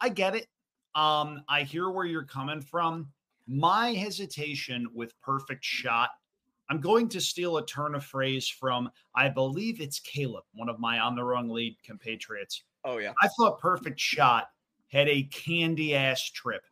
[0.00, 0.46] I get it.
[0.94, 3.08] Um, I hear where you're coming from.
[3.48, 6.10] My hesitation with perfect shot.
[6.70, 10.78] I'm going to steal a turn of phrase from, I believe it's Caleb, one of
[10.78, 12.62] my on the wrong lead compatriots.
[12.84, 14.48] Oh yeah, I thought perfect shot
[14.88, 16.62] had a candy ass trip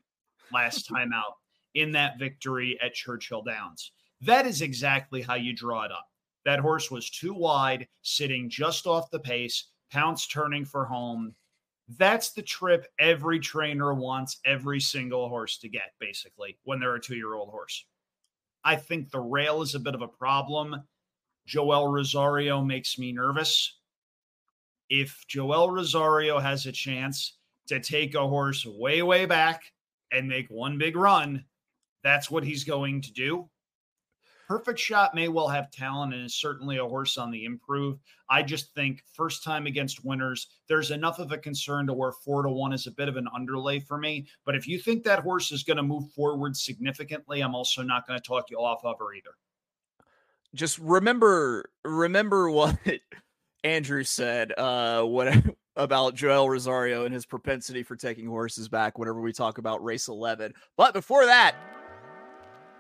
[0.53, 1.37] last time out
[1.75, 3.93] in that victory at Churchill Downs.
[4.21, 6.07] That is exactly how you draw it up.
[6.45, 11.35] That horse was too wide, sitting just off the pace, Pounce turning for home.
[11.99, 17.01] That's the trip every trainer wants every single horse to get, basically, when they're a
[17.01, 17.85] two year old horse.
[18.63, 20.85] I think the rail is a bit of a problem.
[21.47, 23.80] Joel Rosario makes me nervous.
[24.91, 29.63] If Joel Rosario has a chance to take a horse way, way back
[30.13, 31.45] and make one big run,
[32.03, 33.49] that's what he's going to do.
[34.49, 38.01] Perfect Shot may well have talent and is certainly a horse on the improve.
[38.29, 42.43] I just think first time against winners, there's enough of a concern to where four
[42.43, 44.27] to one is a bit of an underlay for me.
[44.45, 48.09] But if you think that horse is going to move forward significantly, I'm also not
[48.09, 49.37] going to talk you off of her either.
[50.53, 52.77] Just remember, remember what
[53.65, 54.53] Andrew said.
[54.57, 55.35] Uh, what
[55.77, 60.09] about Joel Rosario and his propensity for taking horses back whenever we talk about race
[60.09, 60.53] 11.
[60.77, 61.55] But before that,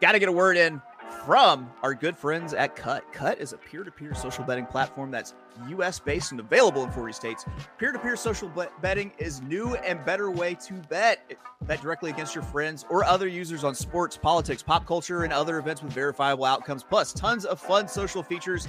[0.00, 0.82] got to get a word in
[1.24, 3.02] from our good friends at Kutt.
[3.12, 5.34] Kutt is a peer to peer social betting platform that's
[5.68, 7.44] US based and available in 40 states.
[7.78, 11.32] Peer to peer social betting is new and better way to bet.
[11.62, 15.58] Bet directly against your friends or other users on sports, politics, pop culture, and other
[15.58, 18.68] events with verifiable outcomes, plus tons of fun social features.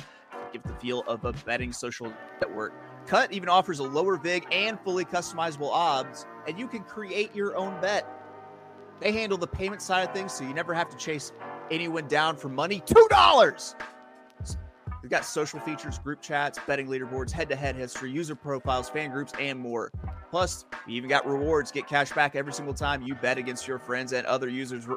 [0.52, 2.12] Give the feel of a betting social
[2.42, 2.74] network.
[3.08, 7.56] Kutt even offers a lower VIG and fully customizable odds, and you can create your
[7.56, 8.08] own bet.
[9.00, 11.32] They handle the payment side of things, so you never have to chase
[11.72, 12.82] anyone down for money.
[12.82, 13.76] $2.
[15.02, 19.10] They've got social features, group chats, betting leaderboards, head to head history, user profiles, fan
[19.10, 19.92] groups, and more.
[20.30, 21.72] Plus, you even got rewards.
[21.72, 24.88] Get cash back every single time you bet against your friends and other users.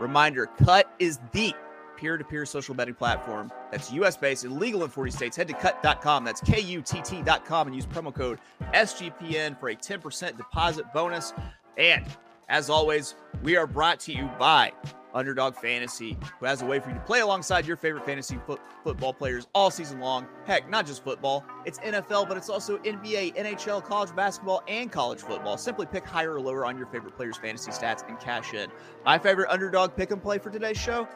[0.00, 1.52] reminder Kutt is the
[1.96, 5.36] peer to peer social betting platform that's US based and legal in 40 states.
[5.36, 6.24] Head to kutt.com.
[6.24, 8.38] That's K U T T.com and use promo code
[8.72, 11.32] SGPN for a 10% deposit bonus.
[11.76, 12.04] And
[12.48, 14.72] as always, we are brought to you by
[15.14, 18.58] Underdog Fantasy, who has a way for you to play alongside your favorite fantasy fo-
[18.82, 20.26] football players all season long.
[20.44, 25.20] Heck, not just football, it's NFL, but it's also NBA, NHL, college basketball, and college
[25.20, 25.56] football.
[25.56, 28.70] Simply pick higher or lower on your favorite players' fantasy stats and cash in.
[29.06, 31.08] My favorite underdog pick and play for today's show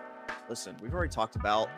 [0.49, 1.69] listen, we've already talked about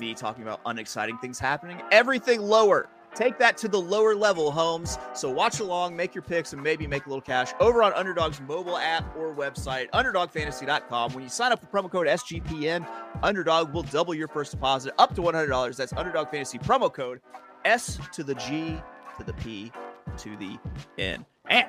[0.00, 1.80] me talking about unexciting things happening.
[1.90, 4.98] Everything lower Take that to the lower level, Holmes.
[5.14, 8.42] So watch along, make your picks, and maybe make a little cash over on Underdog's
[8.42, 11.14] mobile app or website, underdogfantasy.com.
[11.14, 12.86] When you sign up with promo code SGPN,
[13.22, 15.76] Underdog will double your first deposit up to $100.
[15.76, 17.22] That's Underdog Fantasy promo code
[17.64, 18.78] S to the G
[19.16, 19.72] to the P
[20.18, 20.58] to the
[20.98, 21.24] N.
[21.48, 21.68] And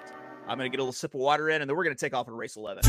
[0.49, 1.99] I'm going to get a little sip of water in, and then we're going to
[1.99, 2.83] take off in race 11.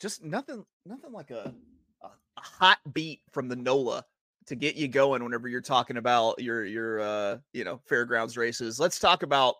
[0.00, 1.54] Just nothing, nothing like a
[2.02, 4.04] a hot beat from the NOLA
[4.46, 8.78] to get you going whenever you're talking about your your uh you know fairgrounds races.
[8.78, 9.54] Let's talk about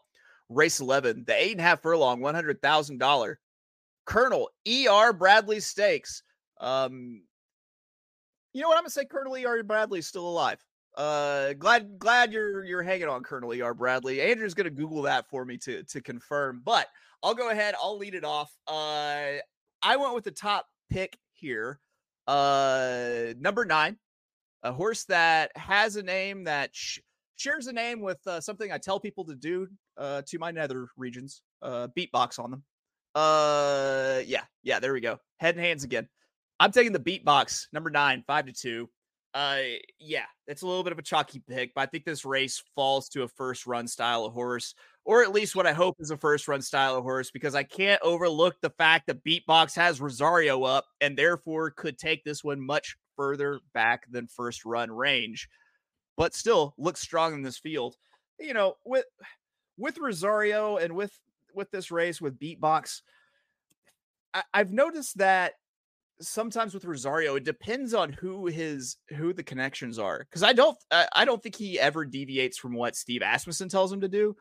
[0.51, 3.39] race 11, the eight and a half furlong, one hundred thousand dollar
[4.05, 5.13] Colonel E.R.
[5.13, 6.23] Bradley Stakes.
[6.61, 7.23] Um,
[8.53, 9.07] you know what I'm gonna say?
[9.07, 9.63] Colonel E.R.
[9.63, 10.63] Bradley is still alive.
[10.97, 13.75] Uh, glad glad you're you're hanging on, Colonel E.R.
[13.75, 14.21] Bradley.
[14.21, 16.87] Andrew's gonna Google that for me to to confirm, but
[17.23, 17.75] I'll go ahead.
[17.83, 18.53] I'll lead it off.
[18.69, 19.39] Uh,
[19.83, 21.81] I went with the top pick here.
[22.27, 23.97] Uh, number nine,
[24.63, 27.01] a horse that has a name that sh-
[27.37, 29.67] shares a name with uh, something I tell people to do
[29.99, 31.43] uh, to my nether regions.
[31.61, 32.63] Uh, beatbox on them.
[33.15, 35.19] Uh, yeah, yeah, there we go.
[35.39, 36.09] Head and hands again.
[36.61, 38.89] I'm taking the beatbox number nine, five to two.
[39.35, 39.59] Uh,
[39.99, 43.09] yeah, it's a little bit of a chalky pick, but I think this race falls
[43.11, 46.17] to a first run style of horse or at least what I hope is a
[46.17, 50.63] first run style of horse, because I can't overlook the fact that Beatbox has Rosario
[50.63, 55.49] up and therefore could take this one much further back than first run range,
[56.17, 57.97] but still looks strong in this field.
[58.41, 59.05] You know, with
[59.77, 61.13] with Rosario and with
[61.55, 63.03] with this race with Beatbox,
[64.33, 65.55] I, I've noticed that
[66.29, 70.19] sometimes with Rosario, it depends on who his who the connections are.
[70.19, 74.01] Because I don't I don't think he ever deviates from what Steve Asmussen tells him
[74.01, 74.37] to do.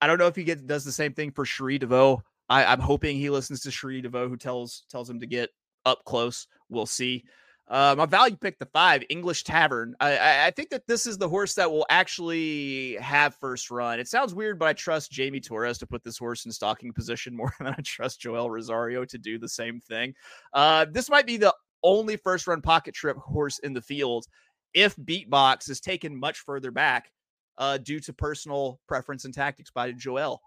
[0.00, 2.20] I don't know if he gets does the same thing for Cherie DeVaux.
[2.48, 5.50] I, I'm hoping he listens to Cherie DeVaux, who tells tells him to get
[5.84, 6.46] up close.
[6.68, 7.24] We'll see.
[7.68, 9.96] Uh, my value pick the five English Tavern.
[9.98, 13.98] I, I think that this is the horse that will actually have first run.
[13.98, 17.36] It sounds weird, but I trust Jaime Torres to put this horse in stalking position
[17.36, 20.14] more than I trust Joel Rosario to do the same thing.
[20.52, 24.26] Uh, this might be the only first run pocket trip horse in the field
[24.72, 27.10] if Beatbox is taken much further back
[27.58, 30.40] uh, due to personal preference and tactics by Joel.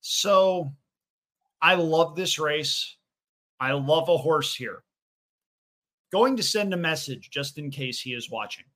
[0.00, 0.72] So
[1.62, 2.96] I love this race.
[3.64, 4.82] I love a horse here.
[6.12, 8.66] Going to send a message just in case he is watching.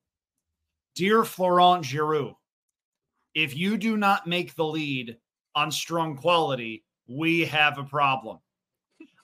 [0.95, 2.33] Dear Florent Geroux,
[3.35, 5.15] if you do not make the lead
[5.53, 8.39] on strong quality, we have a problem.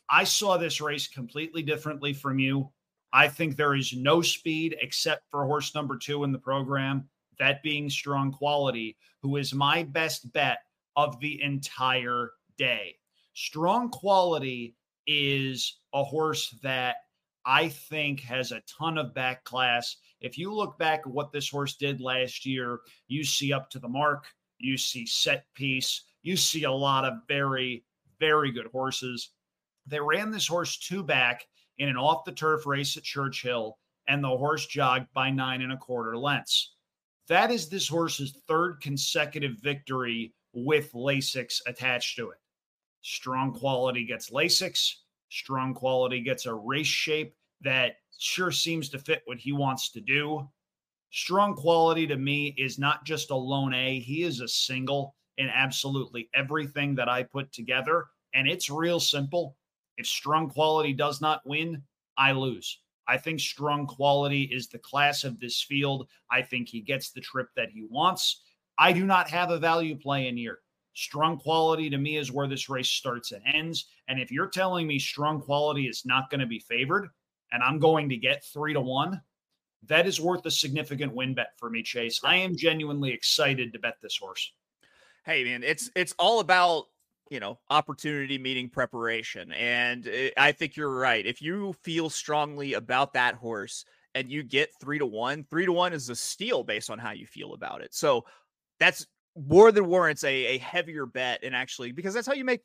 [0.08, 2.69] I saw this race completely differently from you.
[3.12, 7.63] I think there is no speed except for horse number two in the program, that
[7.63, 10.60] being strong quality, who is my best bet
[10.95, 12.97] of the entire day.
[13.34, 14.75] Strong quality
[15.08, 16.98] is a horse that
[17.46, 19.98] I think has a ton of back class.
[20.20, 23.80] If you look back at what this horse did last year, you see up to
[23.80, 24.26] the mark,
[24.58, 27.86] you see set piece, you see a lot of very,
[28.20, 29.30] very good horses.
[29.86, 31.46] They ran this horse two back
[31.78, 35.74] in an off the turf race at Churchill, and the horse jogged by nine and
[35.74, 36.74] a quarter lengths.
[37.28, 42.38] That is this horse's third consecutive victory with Lasix attached to it.
[43.08, 44.96] Strong quality gets Lasix.
[45.30, 50.02] Strong quality gets a race shape that sure seems to fit what he wants to
[50.02, 50.50] do.
[51.12, 55.50] Strong quality to me is not just a lone A, he is a single in
[55.50, 58.08] absolutely everything that I put together.
[58.34, 59.56] And it's real simple.
[59.98, 61.84] If strong quality does not win,
[62.18, 62.80] I lose.
[63.08, 66.08] I think strong quality is the class of this field.
[66.32, 68.41] I think he gets the trip that he wants.
[68.80, 70.62] I do not have a value play in here.
[70.95, 73.88] Strong quality to me is where this race starts and ends.
[74.08, 77.10] And if you're telling me strong quality is not going to be favored
[77.51, 79.21] and I'm going to get three to one,
[79.88, 82.21] that is worth a significant win bet for me, Chase.
[82.23, 84.53] I am genuinely excited to bet this horse.
[85.25, 86.86] Hey, man, it's it's all about
[87.29, 91.25] you know opportunity meeting preparation, and it, I think you're right.
[91.25, 95.73] If you feel strongly about that horse and you get three to one, three to
[95.73, 97.93] one is a steal based on how you feel about it.
[97.93, 98.25] So
[98.79, 99.05] that's
[99.36, 102.62] more than warrants a, a heavier bet and actually because that's how you make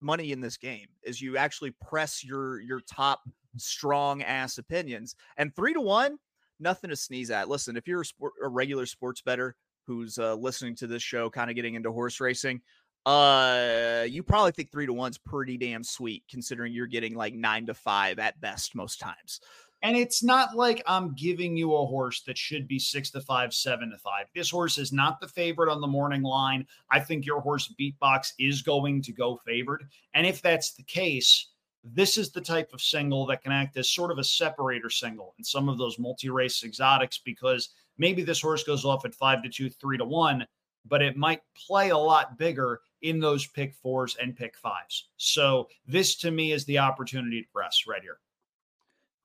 [0.00, 3.22] money in this game is you actually press your your top
[3.56, 6.18] strong ass opinions and three to one
[6.60, 7.48] nothing to sneeze at.
[7.48, 11.30] Listen if you're a, sport, a regular sports better who's uh, listening to this show
[11.30, 12.60] kind of getting into horse racing
[13.06, 17.66] uh you probably think three to one's pretty damn sweet considering you're getting like nine
[17.66, 19.40] to five at best most times
[19.84, 23.52] and it's not like I'm giving you a horse that should be six to five,
[23.52, 24.26] seven to five.
[24.34, 26.66] This horse is not the favorite on the morning line.
[26.90, 29.86] I think your horse beatbox is going to go favored.
[30.14, 31.50] And if that's the case,
[31.84, 35.34] this is the type of single that can act as sort of a separator single
[35.36, 37.68] in some of those multi race exotics because
[37.98, 40.46] maybe this horse goes off at five to two, three to one,
[40.86, 45.10] but it might play a lot bigger in those pick fours and pick fives.
[45.18, 48.16] So this to me is the opportunity to press right here.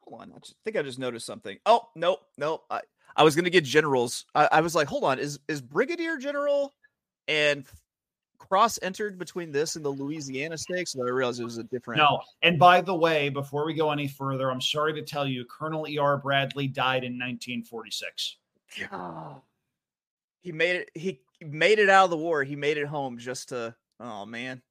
[0.10, 0.34] Hold on.
[0.36, 1.58] I just, think I just noticed something.
[1.65, 2.62] Oh, no, no.
[2.69, 2.82] I,
[3.15, 4.26] I was gonna get generals.
[4.36, 6.74] I, I was like, hold on, is is Brigadier General
[7.28, 7.65] and
[8.38, 10.93] cross entered between this and the Louisiana Stakes?
[10.93, 12.00] So I realized it was a different.
[12.00, 12.22] No.
[12.41, 15.88] And by the way, before we go any further, I'm sorry to tell you, Colonel
[15.88, 16.17] E.R.
[16.17, 18.38] Bradley died in 1946.
[18.89, 19.41] God.
[20.41, 20.91] He made it.
[20.93, 22.43] He made it out of the war.
[22.43, 23.76] He made it home just to.
[24.00, 24.62] Oh man.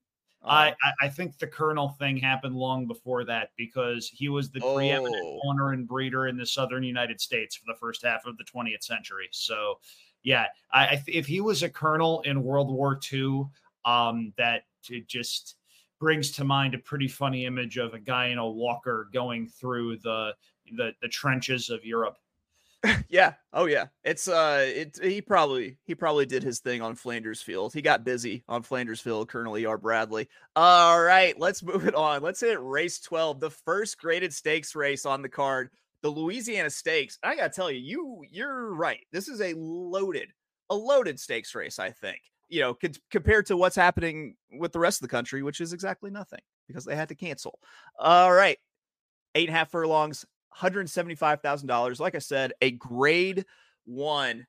[0.42, 4.61] Uh, I, I think the Colonel thing happened long before that because he was the
[4.61, 5.40] preeminent Oh.
[5.44, 8.83] owner and breeder in the southern United States for the first half of the 20th
[8.85, 9.29] century.
[9.33, 9.81] So,
[10.22, 13.44] yeah, I, if he was a colonel in World War II,
[13.85, 15.57] um, that it just
[15.98, 19.98] brings to mind a pretty funny image of a guy in a walker going through
[19.98, 20.35] the
[20.77, 22.18] the, the trenches of Europe.
[23.09, 23.35] Yeah.
[23.53, 23.87] Oh yeah.
[24.05, 27.73] It's uh it he probably he probably did his thing on Flanders Field.
[27.73, 29.79] He got busy on Flanders Field, Colonel E.R.
[29.79, 30.29] Bradley.
[30.57, 32.23] All right, let's move it on.
[32.23, 35.71] Let's hit race 12, the first graded stakes race on the card,
[36.03, 37.19] the Louisiana Stakes.
[37.23, 39.05] I gotta tell you, you you're right.
[39.12, 40.29] This is a loaded,
[40.71, 42.21] a loaded stakes race, I think.
[42.51, 42.79] You know,
[43.11, 46.85] compared to what's happening with the rest of the country, which is exactly nothing because
[46.85, 47.59] they had to cancel.
[47.99, 48.57] All right.
[49.35, 50.25] Eight and a half furlongs,
[50.56, 52.00] $175,000.
[52.00, 53.44] Like I said, a grade
[53.84, 54.46] one.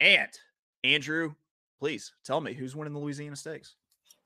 [0.00, 0.30] And
[0.84, 1.34] Andrew,
[1.78, 3.76] please tell me who's winning the Louisiana Stakes.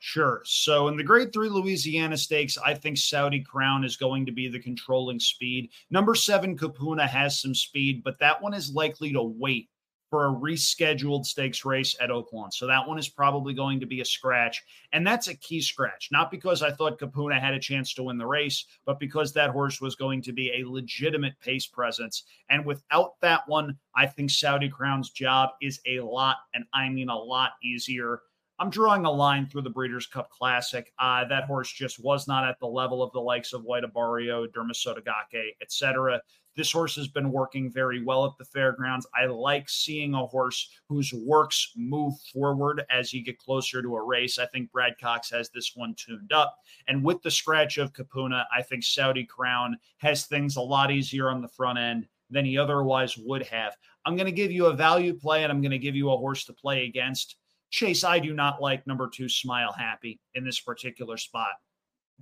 [0.06, 0.42] Sure.
[0.44, 4.48] So in the grade three Louisiana stakes, I think Saudi Crown is going to be
[4.48, 5.70] the controlling speed.
[5.90, 9.70] Number seven, Kapuna has some speed, but that one is likely to wait
[10.14, 12.52] for a rescheduled stakes race at Oaklawn.
[12.52, 14.62] So that one is probably going to be a scratch.
[14.92, 18.16] And that's a key scratch, not because I thought Kapuna had a chance to win
[18.16, 22.22] the race, but because that horse was going to be a legitimate pace presence.
[22.48, 27.08] And without that one, I think Saudi Crown's job is a lot, and I mean
[27.08, 28.20] a lot easier.
[28.60, 30.92] I'm drawing a line through the Breeders' Cup Classic.
[31.00, 34.46] Uh, that horse just was not at the level of the likes of White Abarrio,
[34.46, 36.20] Dermasotogake, etc.
[36.56, 39.06] This horse has been working very well at the fairgrounds.
[39.14, 44.04] I like seeing a horse whose works move forward as you get closer to a
[44.04, 44.38] race.
[44.38, 46.56] I think Brad Cox has this one tuned up.
[46.86, 51.28] And with the scratch of Kapuna, I think Saudi Crown has things a lot easier
[51.30, 53.76] on the front end than he otherwise would have.
[54.06, 56.16] I'm going to give you a value play and I'm going to give you a
[56.16, 57.36] horse to play against.
[57.70, 61.48] Chase, I do not like number two, Smile Happy, in this particular spot.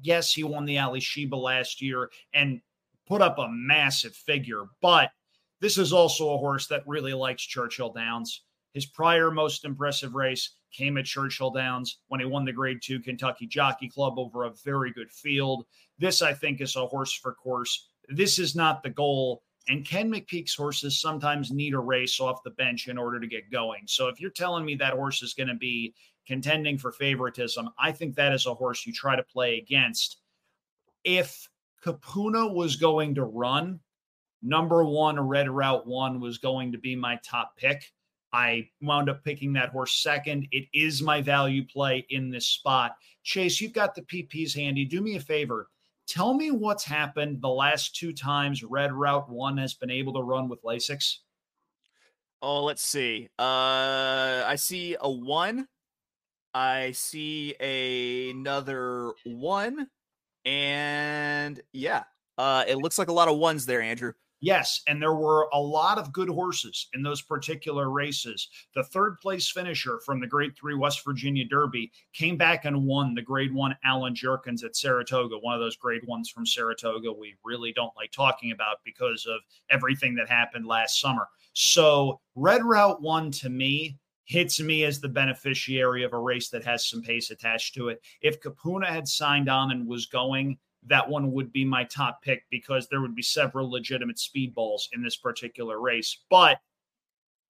[0.01, 2.63] Yes, he won the Alysheba last year and
[3.13, 4.65] put up a massive figure.
[4.81, 5.11] But
[5.61, 8.45] this is also a horse that really likes Churchill Downs.
[8.73, 13.01] His prior most impressive race came at Churchill Downs when he won the Grade Two
[13.01, 15.67] Kentucky Jockey Club over a very good field.
[15.99, 17.91] This, I think, is a horse for course.
[18.09, 19.43] This is not the goal.
[19.69, 23.53] And Ken McPeek's horses sometimes need a race off the bench in order to get
[23.53, 23.83] going.
[23.89, 25.93] So if you're telling me that horse is going to be
[26.27, 30.17] contending for favoritism, I think that is a horse you try to play against.
[31.05, 31.47] If
[31.85, 33.81] Kapuna was going to run,
[34.43, 37.93] number one, Red Route One was going to be my top pick.
[38.33, 40.49] I wound up picking that horse second.
[40.53, 42.97] It is my value play in this spot.
[43.25, 44.85] Chase, you've got the PPs handy.
[44.85, 45.69] Do me a favor.
[46.07, 50.23] Tell me what's happened the last two times Red Route 1 has been able to
[50.23, 51.19] run with Lasix.
[52.41, 53.29] Oh, let's see.
[53.39, 55.69] Uh I see a 1.
[56.55, 59.87] I see another 1
[60.45, 62.05] and yeah.
[62.39, 64.13] Uh it looks like a lot of ones there, Andrew.
[64.45, 68.49] Yes, and there were a lot of good horses in those particular races.
[68.75, 73.15] The third place finisher from the Grade 3 West Virginia Derby came back and won
[73.15, 77.37] the Grade 1 Allen Jerkens at Saratoga, one of those Grade 1s from Saratoga we
[77.45, 79.39] really don't like talking about because of
[79.71, 81.29] everything that happened last summer.
[81.53, 86.65] So, Red Route 1 to me hits me as the beneficiary of a race that
[86.65, 88.03] has some pace attached to it.
[88.21, 92.45] If Kapuna had signed on and was going, that one would be my top pick
[92.51, 96.19] because there would be several legitimate speedballs in this particular race.
[96.31, 96.61] But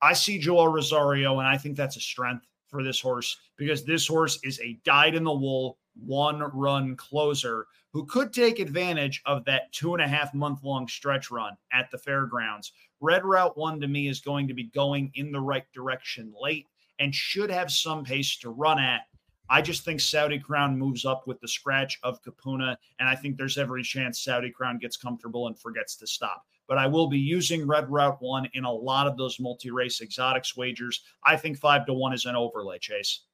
[0.01, 4.07] I see Joel Rosario, and I think that's a strength for this horse because this
[4.07, 9.45] horse is a dyed in the wool one run closer who could take advantage of
[9.45, 12.73] that two and a half month long stretch run at the fairgrounds.
[12.99, 16.67] Red Route One to me is going to be going in the right direction late
[16.99, 19.01] and should have some pace to run at
[19.49, 23.37] I just think Saudi Crown moves up with the scratch of Kapuna, and I think
[23.37, 26.45] there's every chance Saudi Crown gets comfortable and forgets to stop.
[26.67, 30.55] But I will be using Red Route One in a lot of those multi-race exotics
[30.55, 31.03] wagers.
[31.25, 33.25] I think five to one is an overlay, Chase.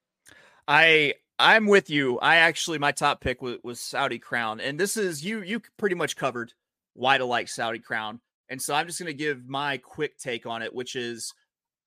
[0.68, 2.20] I I'm with you.
[2.20, 5.96] I actually my top pick was, was Saudi Crown, and this is you you pretty
[5.96, 6.54] much covered
[6.94, 8.20] why to like Saudi Crown,
[8.50, 11.34] and so I'm just going to give my quick take on it, which is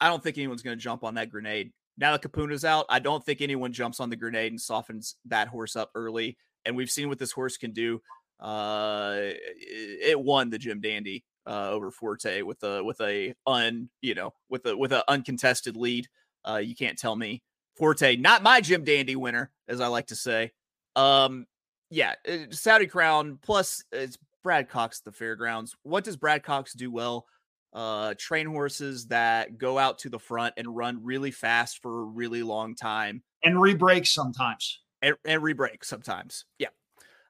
[0.01, 2.99] I don't think anyone's going to jump on that grenade now that Kapuna's out, I
[2.99, 6.37] don't think anyone jumps on the grenade and softens that horse up early.
[6.65, 8.01] And we've seen what this horse can do.
[8.41, 14.15] Uh, it won the Jim Dandy uh, over Forte with a with a un you
[14.15, 16.09] know with a with an uncontested lead.
[16.45, 17.43] Uh, you can't tell me
[17.77, 20.53] Forte, not my Jim Dandy winner, as I like to say.
[20.97, 21.47] Um,
[21.91, 25.75] yeah, uh, Saudi Crown plus it's Brad Cox at the fairgrounds.
[25.83, 27.27] What does Brad Cox do well?
[27.73, 32.05] uh, train horses that go out to the front and run really fast for a
[32.05, 36.45] really long time and re-break sometimes and, and re-break sometimes.
[36.59, 36.69] Yeah.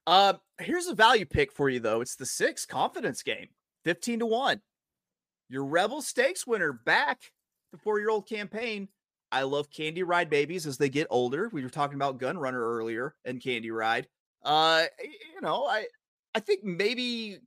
[0.07, 2.01] Uh, here's a value pick for you though.
[2.01, 3.49] It's the six confidence game,
[3.85, 4.61] 15 to one.
[5.49, 7.21] Your Rebel Stakes winner back
[7.71, 8.89] the four year old campaign.
[9.33, 11.49] I love Candy Ride babies as they get older.
[11.53, 14.07] We were talking about Gun Runner earlier and Candy Ride.
[14.45, 15.87] Uh, you know, I
[16.35, 17.39] I think maybe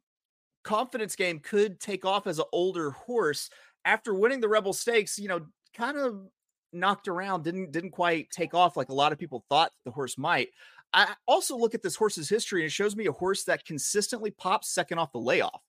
[0.64, 3.50] confidence game could take off as an older horse
[3.86, 5.20] after winning the Rebel Stakes.
[5.20, 6.28] You know, kind of
[6.74, 10.18] knocked around, didn't didn't quite take off like a lot of people thought the horse
[10.18, 10.50] might.
[10.94, 14.32] I also look at this horse's history and it shows me a horse that consistently
[14.32, 15.62] pops second off the layoff.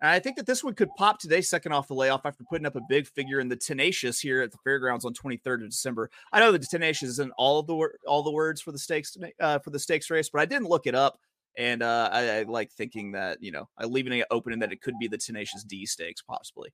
[0.00, 2.66] And I think that this one could pop today, second off the layoff, after putting
[2.66, 6.10] up a big figure in the Tenacious here at the fairgrounds on 23rd of December.
[6.32, 9.58] I know the Tenacious isn't all of the all the words for the stakes uh,
[9.60, 11.18] for the stakes race, but I didn't look it up.
[11.58, 14.72] And uh, I, I, like thinking that, you know, I leaving it open and that
[14.72, 16.68] it could be the Tenacious D stakes possibly.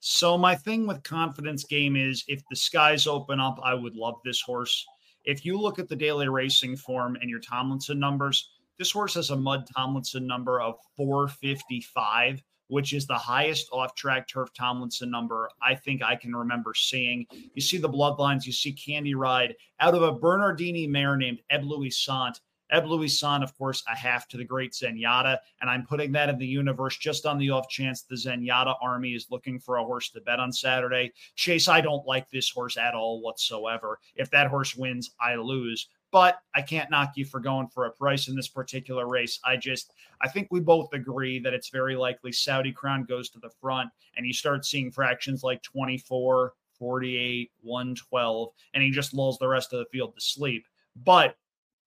[0.00, 4.16] So my thing with confidence game is if the skies open up, I would love
[4.24, 4.84] this horse.
[5.24, 9.30] If you look at the daily racing form and your Tomlinson numbers, this horse has
[9.30, 15.50] a Mud Tomlinson number of 455, which is the highest off track turf Tomlinson number
[15.62, 17.26] I think I can remember seeing.
[17.54, 22.40] You see the bloodlines, you see Candy Ride out of a Bernardini mare named Eblouissant
[22.72, 25.38] Eblouissant, of course, a half to the great Zenyatta.
[25.60, 29.14] And I'm putting that in the universe just on the off chance the Zenyatta army
[29.14, 31.12] is looking for a horse to bet on Saturday.
[31.34, 33.98] Chase, I don't like this horse at all whatsoever.
[34.16, 35.88] If that horse wins, I lose.
[36.10, 39.38] But I can't knock you for going for a price in this particular race.
[39.44, 39.92] I just,
[40.22, 43.90] I think we both agree that it's very likely Saudi Crown goes to the front
[44.16, 49.72] and you start seeing fractions like 24, 48, 112, and he just lulls the rest
[49.72, 50.66] of the field to sleep.
[51.04, 51.36] But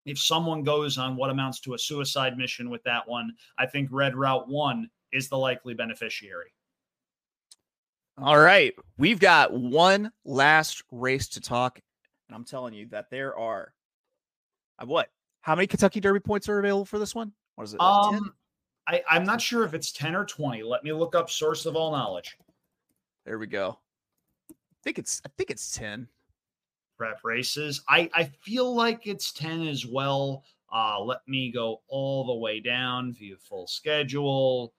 [0.05, 3.89] if someone goes on what amounts to a suicide mission with that one, I think
[3.91, 6.53] Red Route 1 is the likely beneficiary.
[8.17, 8.74] All right.
[8.97, 11.80] We've got one last race to talk.
[12.28, 13.74] And I'm telling you that there are
[14.88, 15.09] what?
[15.41, 17.32] How many Kentucky Derby points are available for this one?
[17.55, 17.82] What is it?
[17.82, 18.34] Um,
[18.88, 20.63] I, I'm not sure if it's 10 or 20.
[20.63, 22.38] Let me look up source of all knowledge.
[23.25, 23.77] There we go.
[24.51, 26.07] I think it's I think it's 10.
[26.97, 27.84] Prep races.
[27.89, 30.43] I, I feel like it's 10 as well.
[30.73, 34.73] Uh, let me go all the way down, view full schedule.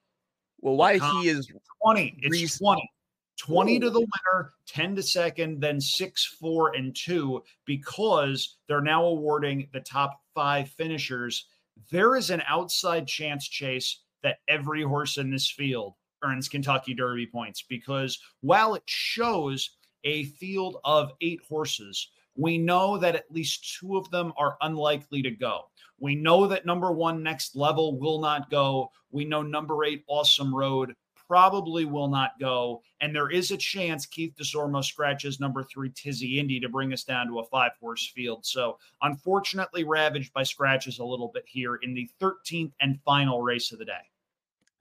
[0.61, 1.51] Well, why he is
[1.83, 2.17] 20.
[2.21, 2.89] It's Reese- 20.
[3.37, 9.05] 20 to the winner, 10 to second, then 6, 4, and 2, because they're now
[9.05, 11.47] awarding the top five finishers.
[11.91, 17.27] There is an outside chance, Chase, that every horse in this field earns Kentucky Derby
[17.27, 23.77] points because while it shows a field of eight horses, we know that at least
[23.79, 25.69] two of them are unlikely to go.
[25.99, 28.91] We know that number one, next level, will not go.
[29.11, 30.95] We know number eight, Awesome Road,
[31.27, 32.81] probably will not go.
[33.01, 37.03] And there is a chance Keith Desormeaux scratches number three, Tizzy Indy, to bring us
[37.03, 38.45] down to a five horse field.
[38.45, 43.71] So, unfortunately, ravaged by scratches a little bit here in the 13th and final race
[43.71, 43.93] of the day.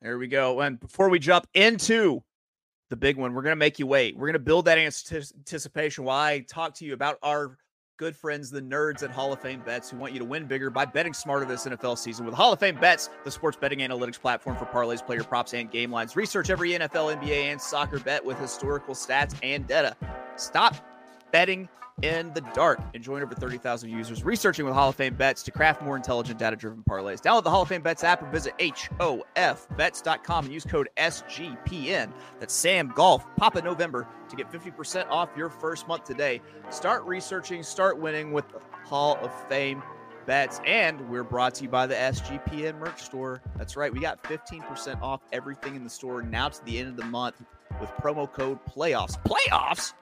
[0.01, 0.61] There we go.
[0.61, 2.23] And before we jump into
[2.91, 4.17] the big one, we're going to make you wait.
[4.17, 7.57] We're going to build that anticipation while I talk to you about our
[8.03, 10.71] good friends, the nerds at Hall of Fame Bets, who want you to win bigger
[10.71, 12.27] by betting smarter this NFL season.
[12.27, 15.71] With Hall of Fame Bets, the sports betting analytics platform for parlays, player props, and
[15.71, 16.17] game lines.
[16.17, 19.97] Research every NFL, NBA, and soccer bet with historical stats and data.
[20.35, 20.75] Stop
[21.31, 21.69] betting
[22.01, 25.51] in the dark and join over 30,000 users researching with Hall of Fame bets to
[25.51, 27.21] craft more intelligent data driven parlays.
[27.21, 32.13] Download the Hall of Fame bets app or visit HOFbets.com and use code SGPN.
[32.41, 36.41] That's Sam Golf Papa November to get 50% off your first month today.
[36.71, 39.83] Start researching, start winning with the Hall of Fame
[40.27, 40.61] bets.
[40.65, 43.43] And we're brought to you by the SGPN merch store.
[43.57, 46.97] That's right, we got 15% off everything in the store now to the end of
[46.97, 47.43] the month
[47.81, 49.23] with promo code PLAYOFFS.
[49.25, 49.95] Playoffs?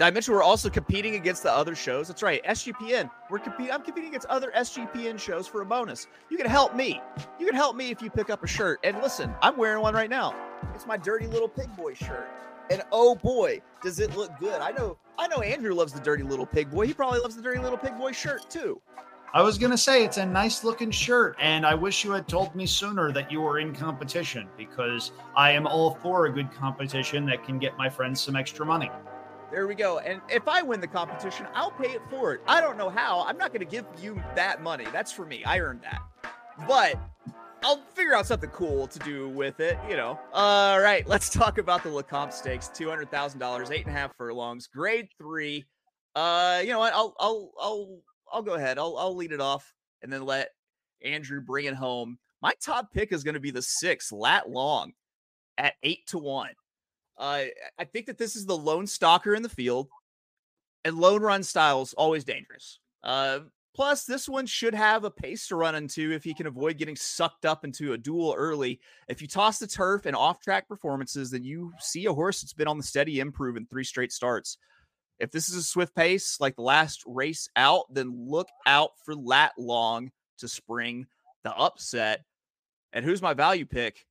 [0.00, 2.08] I mention we're also competing against the other shows?
[2.08, 3.10] That's right, SGPN.
[3.28, 3.72] We're competing.
[3.72, 6.06] I'm competing against other SGPN shows for a bonus.
[6.30, 7.00] You can help me.
[7.38, 8.80] You can help me if you pick up a shirt.
[8.84, 10.34] And listen, I'm wearing one right now.
[10.74, 12.28] It's my dirty little pig boy shirt.
[12.70, 14.60] And oh boy, does it look good!
[14.60, 14.96] I know.
[15.18, 16.86] I know Andrew loves the dirty little pig boy.
[16.86, 18.80] He probably loves the dirty little pig boy shirt too.
[19.32, 22.26] I was going to say it's a nice looking shirt, and I wish you had
[22.26, 26.50] told me sooner that you were in competition because I am all for a good
[26.52, 28.90] competition that can get my friends some extra money.
[29.50, 29.98] There we go.
[29.98, 32.40] And if I win the competition, I'll pay it forward.
[32.46, 33.24] I don't know how.
[33.26, 34.86] I'm not going to give you that money.
[34.92, 35.42] That's for me.
[35.44, 36.00] I earned that.
[36.68, 36.96] But
[37.62, 40.18] I'll figure out something cool to do with it, you know.
[40.32, 42.68] All right, let's talk about the Lecomte Stakes.
[42.68, 45.64] Two hundred thousand dollars, eight and a half furlongs, grade three.
[46.14, 46.92] Uh, you know what?
[46.94, 47.98] I'll I'll I'll
[48.32, 48.78] I'll go ahead.
[48.78, 50.50] I'll I'll lead it off and then let
[51.02, 52.18] Andrew bring it home.
[52.40, 54.92] My top pick is going to be the six, Lat Long,
[55.58, 56.50] at eight to one.
[57.20, 57.44] Uh,
[57.78, 59.88] I think that this is the lone stalker in the field,
[60.86, 62.78] and lone run styles always dangerous.
[63.04, 63.40] Uh,
[63.74, 66.96] plus, this one should have a pace to run into if he can avoid getting
[66.96, 68.80] sucked up into a duel early.
[69.06, 72.54] If you toss the turf and off track performances, then you see a horse that's
[72.54, 74.56] been on the steady improve in three straight starts.
[75.18, 79.14] If this is a swift pace like the last race out, then look out for
[79.14, 81.06] Lat Long to spring
[81.44, 82.24] the upset.
[82.94, 84.06] And who's my value pick?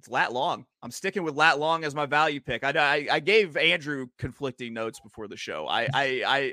[0.00, 0.64] It's Lat Long.
[0.82, 2.64] I'm sticking with Lat Long as my value pick.
[2.64, 5.66] I, I, I gave Andrew conflicting notes before the show.
[5.68, 6.52] I, I, I,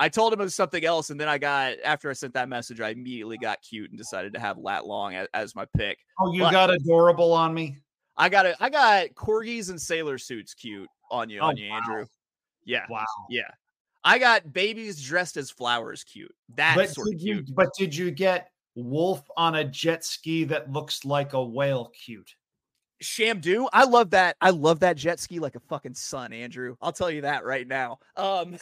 [0.00, 2.48] I told him it was something else, and then I got after I sent that
[2.48, 5.96] message, I immediately got cute and decided to have Lat Long as, as my pick.
[6.18, 7.76] Oh, you But- got adorable on me.
[8.16, 8.56] I got it.
[8.58, 11.76] I got corgis and sailor suits cute on you, Oh, on you, wow.
[11.76, 12.06] Andrew.
[12.64, 13.04] Yeah, Wow.
[13.30, 13.42] yeah.
[14.02, 16.34] I got babies dressed as flowers cute.
[16.56, 20.72] That's sort of did you but did you get wolf on a jet ski that
[20.72, 22.34] looks like a whale cute?
[23.02, 23.68] Shamdu.
[23.72, 24.36] I love that.
[24.40, 26.76] I love that jet ski like a fucking son, Andrew.
[26.80, 27.98] I'll tell you that right now.
[28.16, 28.56] Um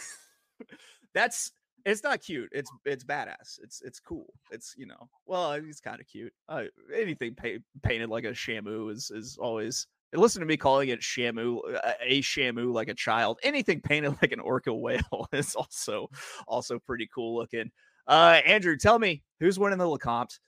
[1.15, 1.53] that's
[1.87, 2.51] it's not cute.
[2.53, 3.61] It's it's badass.
[3.63, 4.35] It's it's cool.
[4.51, 6.33] It's you know, well, it's kind of cute.
[6.49, 6.65] Uh,
[6.95, 9.87] anything pa- painted like a shamu is is always.
[10.13, 13.39] Listen to me calling it shamu, uh, a shamu like a child.
[13.43, 16.09] Anything painted like an orca whale is also
[16.49, 17.71] also pretty cool looking.
[18.07, 20.39] Uh, Andrew, tell me who's winning the Lecomte?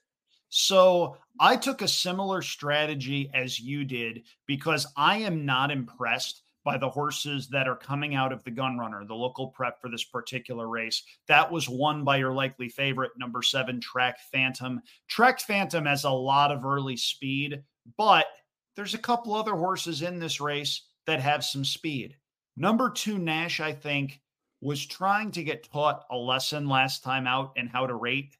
[0.49, 6.77] So I took a similar strategy as you did because I am not impressed by
[6.77, 10.03] the horses that are coming out of the gun runner, the local prep for this
[10.03, 11.03] particular race.
[11.27, 14.81] That was won by your likely favorite, number seven, Track Phantom.
[15.07, 17.63] Track Phantom has a lot of early speed,
[17.97, 18.27] but
[18.75, 22.15] there's a couple other horses in this race that have some speed.
[22.57, 24.19] Number two, Nash, I think,
[24.61, 28.35] was trying to get taught a lesson last time out and how to rate.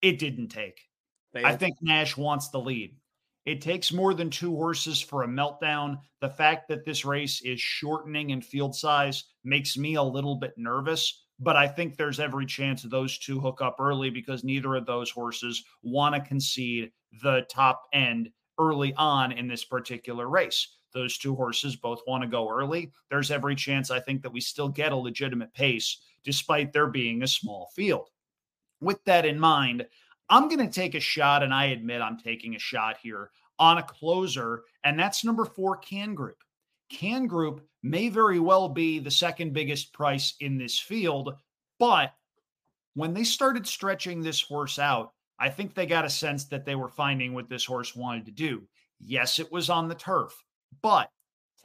[0.00, 0.89] It didn't take.
[1.34, 2.96] I think Nash wants the lead.
[3.46, 5.98] It takes more than two horses for a meltdown.
[6.20, 10.52] The fact that this race is shortening in field size makes me a little bit
[10.56, 14.86] nervous, but I think there's every chance those two hook up early because neither of
[14.86, 20.76] those horses want to concede the top end early on in this particular race.
[20.92, 22.92] Those two horses both want to go early.
[23.08, 27.22] There's every chance I think that we still get a legitimate pace despite there being
[27.22, 28.08] a small field.
[28.80, 29.86] With that in mind,
[30.30, 33.78] I'm going to take a shot, and I admit I'm taking a shot here on
[33.78, 36.38] a closer, and that's number four, Can Group.
[36.88, 41.34] Can Group may very well be the second biggest price in this field,
[41.78, 42.14] but
[42.94, 46.74] when they started stretching this horse out, I think they got a sense that they
[46.74, 48.62] were finding what this horse wanted to do.
[49.00, 50.32] Yes, it was on the turf,
[50.80, 51.10] but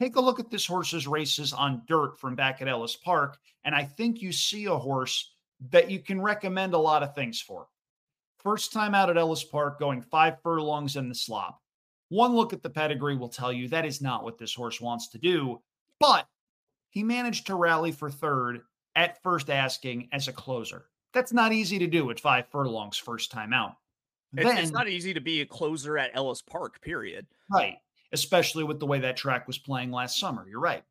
[0.00, 3.74] take a look at this horse's races on dirt from back at Ellis Park, and
[3.74, 5.32] I think you see a horse
[5.70, 7.68] that you can recommend a lot of things for.
[8.46, 11.60] First time out at Ellis Park, going five furlongs in the slop.
[12.10, 15.08] One look at the pedigree will tell you that is not what this horse wants
[15.08, 15.60] to do,
[15.98, 16.28] but
[16.90, 18.60] he managed to rally for third
[18.94, 20.84] at first asking as a closer.
[21.12, 23.72] That's not easy to do at five furlongs first time out.
[24.36, 27.26] It's, then, it's not easy to be a closer at Ellis Park, period.
[27.50, 27.78] Right.
[28.12, 30.46] Especially with the way that track was playing last summer.
[30.48, 30.84] You're right.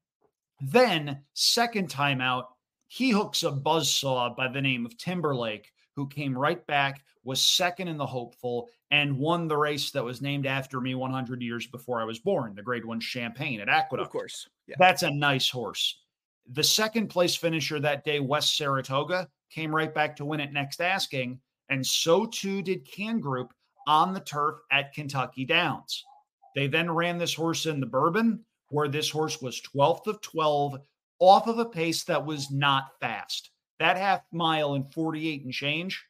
[0.60, 2.50] Then, second time out,
[2.90, 7.90] he hooks a buzzsaw by the name of Timberlake, who came right back, was second
[7.90, 12.00] in the hopeful, and won the race that was named after me 100 years before
[12.00, 14.08] I was born, the Grade One Champagne at Aqueduct.
[14.08, 14.48] Of course.
[14.68, 14.76] Yeah.
[14.80, 16.00] That's a nice horse.
[16.52, 20.80] The second place finisher that day, West Saratoga, came right back to win it next
[20.80, 21.40] asking.
[21.70, 23.52] And so too did Can Group
[23.88, 26.06] on the turf at Kentucky Downs.
[26.56, 30.80] They then ran this horse in the Bourbon, where this horse was 12th of 12
[31.20, 33.52] off of a pace that was not fast.
[33.80, 36.04] That half mile in 48 and change,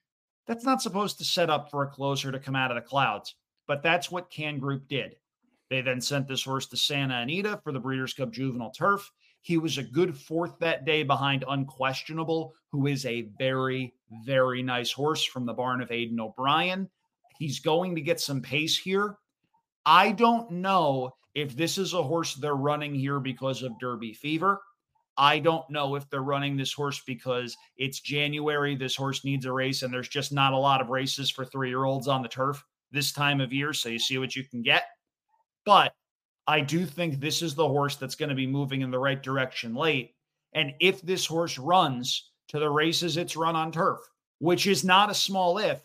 [0.47, 3.35] that's not supposed to set up for a closer to come out of the clouds.
[3.67, 5.15] But that's what Can Group did.
[5.69, 9.11] They then sent this horse to Santa Anita for the Breeders' Cup Juvenile Turf.
[9.41, 13.93] He was a good fourth that day behind Unquestionable, who is a very,
[14.23, 16.89] very nice horse from the barn of Aidan O'Brien.
[17.37, 19.17] He's going to get some pace here.
[19.85, 24.61] I don't know if this is a horse they're running here because of Derby fever.
[25.17, 28.75] I don't know if they're running this horse because it's January.
[28.75, 31.69] This horse needs a race, and there's just not a lot of races for three
[31.69, 33.73] year olds on the turf this time of year.
[33.73, 34.85] So you see what you can get.
[35.65, 35.93] But
[36.47, 39.21] I do think this is the horse that's going to be moving in the right
[39.21, 40.15] direction late.
[40.53, 43.99] And if this horse runs to the races it's run on turf,
[44.39, 45.81] which is not a small if,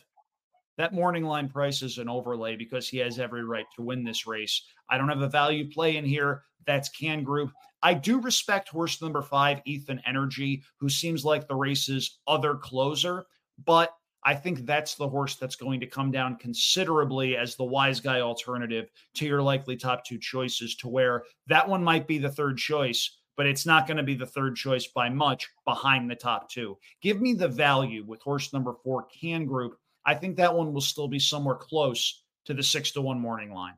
[0.80, 4.26] that morning line price is an overlay because he has every right to win this
[4.26, 4.62] race.
[4.88, 6.42] I don't have a value play in here.
[6.66, 7.52] That's Can Group.
[7.82, 13.24] I do respect horse number five, Ethan Energy, who seems like the race's other closer,
[13.66, 13.92] but
[14.24, 18.20] I think that's the horse that's going to come down considerably as the wise guy
[18.20, 22.56] alternative to your likely top two choices, to where that one might be the third
[22.56, 26.50] choice, but it's not going to be the third choice by much behind the top
[26.50, 26.78] two.
[27.02, 29.76] Give me the value with horse number four, Can Group.
[30.04, 33.52] I think that one will still be somewhere close to the six to one morning
[33.52, 33.74] line.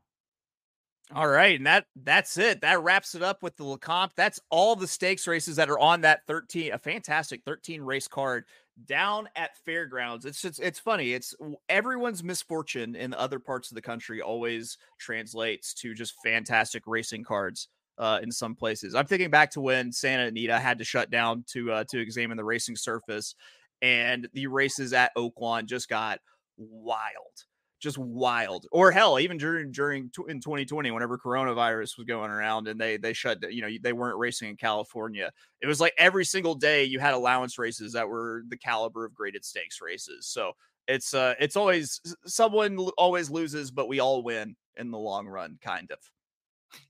[1.13, 2.61] All right, and that that's it.
[2.61, 4.15] That wraps it up with the Lecomte.
[4.15, 8.45] That's all the stakes races that are on that 13, a fantastic 13 race card
[8.85, 10.25] down at fairgrounds.
[10.25, 11.13] It's just it's funny.
[11.13, 11.35] It's
[11.69, 17.67] everyone's misfortune in other parts of the country always translates to just fantastic racing cards
[17.97, 18.95] uh, in some places.
[18.95, 22.37] I'm thinking back to when Santa Anita had to shut down to uh, to examine
[22.37, 23.35] the racing surface,
[23.83, 26.19] and the races at Oaklawn just got
[26.57, 27.45] wild
[27.83, 28.65] just wild.
[28.71, 33.13] Or hell, even during during in 2020, whenever coronavirus was going around and they they
[33.13, 35.29] shut, you know, they weren't racing in California.
[35.61, 39.13] It was like every single day you had allowance races that were the caliber of
[39.13, 40.25] graded stakes races.
[40.27, 40.53] So
[40.87, 45.59] it's uh it's always someone always loses, but we all win in the long run,
[45.61, 45.99] kind of.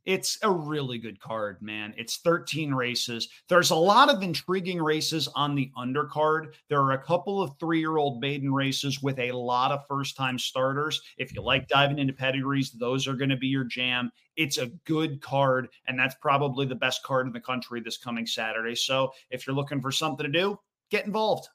[0.06, 1.94] It's a really good card, man.
[1.98, 3.30] It's 13 races.
[3.48, 6.54] There's a lot of intriguing races on the undercard.
[6.70, 10.18] There are a couple of three year old maiden races with a lot of first
[10.18, 11.02] time starters.
[11.18, 14.12] If you like diving into pedigrees, those are going to be your jam.
[14.36, 18.26] It's a good card, and that's probably the best card in the country this coming
[18.26, 18.76] Saturday.
[18.76, 20.60] So if you're looking for something to do,
[20.90, 21.48] get involved.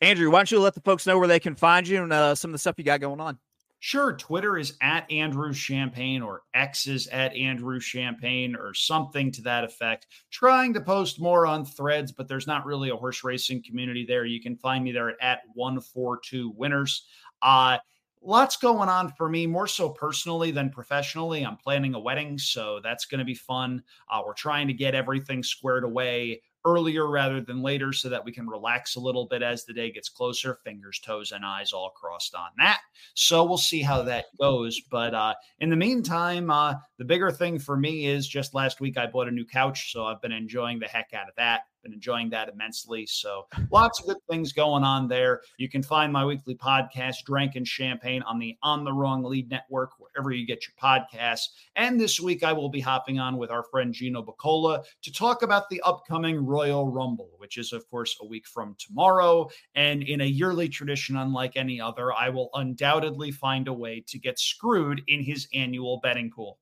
[0.00, 2.34] Andrew, why don't you let the folks know where they can find you and uh,
[2.34, 3.38] some of the stuff you got going on?
[3.84, 9.42] Sure, Twitter is at Andrew Champagne or X is at Andrew Champagne or something to
[9.42, 10.06] that effect.
[10.30, 14.24] Trying to post more on threads, but there's not really a horse racing community there.
[14.24, 17.06] You can find me there at, at 142 winners.
[17.42, 17.78] Uh,
[18.22, 21.44] lots going on for me, more so personally than professionally.
[21.44, 23.82] I'm planning a wedding, so that's going to be fun.
[24.08, 28.32] Uh, we're trying to get everything squared away earlier rather than later so that we
[28.32, 30.58] can relax a little bit as the day gets closer.
[30.64, 32.80] Fingers toes and eyes all crossed on that.
[33.14, 34.80] So we'll see how that goes.
[34.90, 38.96] But uh, in the meantime uh, the bigger thing for me is just last week
[38.96, 41.92] i bought a new couch so i've been enjoying the heck out of that Been
[41.92, 43.06] enjoying that immensely.
[43.06, 45.40] So lots of good things going on there.
[45.56, 49.50] You can find my weekly podcast, Drank and Champagne, on the On the Wrong Lead
[49.50, 51.48] Network, wherever you get your podcasts.
[51.74, 55.42] And this week I will be hopping on with our friend Gino Bacola to talk
[55.42, 59.50] about the upcoming Royal Rumble, which is, of course, a week from tomorrow.
[59.74, 64.18] And in a yearly tradition unlike any other, I will undoubtedly find a way to
[64.18, 66.58] get screwed in his annual betting pool.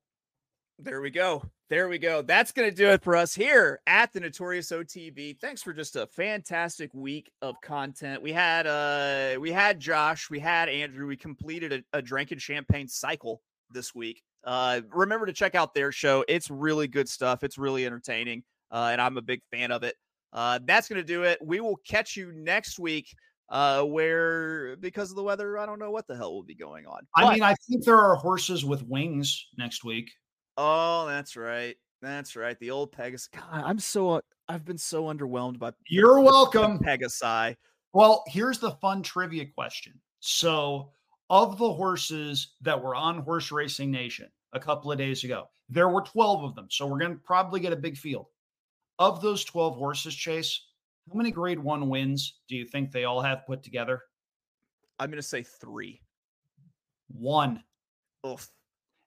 [0.83, 1.43] There we go.
[1.69, 2.23] There we go.
[2.23, 5.37] That's going to do it for us here at the Notorious OTB.
[5.39, 8.21] Thanks for just a fantastic week of content.
[8.21, 11.05] We had uh we had Josh, we had Andrew.
[11.07, 14.23] We completed a, a and champagne cycle this week.
[14.43, 16.25] Uh remember to check out their show.
[16.27, 17.43] It's really good stuff.
[17.43, 18.43] It's really entertaining.
[18.71, 19.95] Uh and I'm a big fan of it.
[20.33, 21.37] Uh that's going to do it.
[21.43, 23.15] We will catch you next week
[23.49, 26.85] uh, where because of the weather, I don't know what the hell will be going
[26.87, 27.05] on.
[27.15, 30.09] I But- mean, I think there are horses with wings next week.
[30.57, 32.57] Oh, that's right, that's right.
[32.59, 33.27] The old Pegasus.
[33.27, 36.79] God, I'm so uh, I've been so underwhelmed by You're the welcome.
[36.79, 37.55] Pegasi.
[37.93, 39.93] Well, here's the fun trivia question.
[40.19, 40.91] So,
[41.29, 45.89] of the horses that were on Horse Racing Nation a couple of days ago, there
[45.89, 46.67] were 12 of them.
[46.69, 48.27] So, we're going to probably get a big field.
[48.99, 50.67] Of those 12 horses, Chase,
[51.09, 54.01] how many grade one wins do you think they all have put together?
[54.99, 56.01] I'm gonna say three.
[57.07, 57.63] One.
[58.25, 58.47] Oof.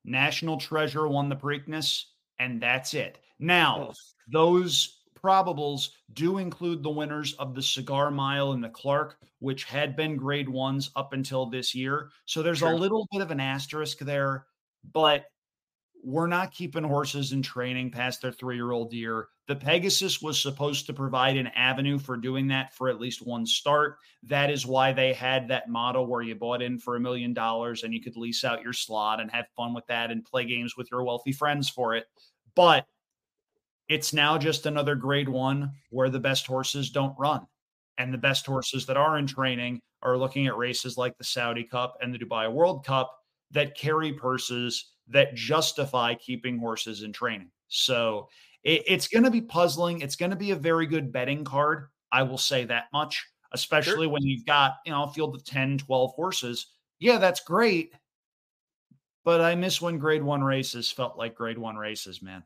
[0.04, 2.04] National Treasure won the Preakness,
[2.38, 3.18] and that's it.
[3.38, 3.92] Now,
[4.28, 9.96] those probables do include the winners of the Cigar Mile and the Clark, which had
[9.96, 12.10] been grade ones up until this year.
[12.26, 12.72] So there's Sure.
[12.72, 14.46] a little bit of an asterisk there,
[14.92, 15.26] but
[16.04, 19.28] we're not keeping horses in training past their three year old year.
[19.48, 23.46] The Pegasus was supposed to provide an avenue for doing that for at least one
[23.46, 23.96] start.
[24.24, 27.82] That is why they had that model where you bought in for a million dollars
[27.82, 30.76] and you could lease out your slot and have fun with that and play games
[30.76, 32.04] with your wealthy friends for it.
[32.54, 32.86] But
[33.88, 37.46] it's now just another grade one where the best horses don't run.
[37.96, 41.64] And the best horses that are in training are looking at races like the Saudi
[41.64, 43.14] Cup and the Dubai World Cup
[43.52, 47.50] that carry purses that justify keeping horses in training.
[47.68, 48.28] So
[48.62, 50.00] it, it's going to be puzzling.
[50.00, 51.88] It's going to be a very good betting card.
[52.10, 55.78] I will say that much, especially when you've got, you know, a field of 10,
[55.78, 56.66] 12 horses.
[56.98, 57.92] Yeah, that's great.
[59.24, 62.44] But I miss when grade one races felt like grade one races, man.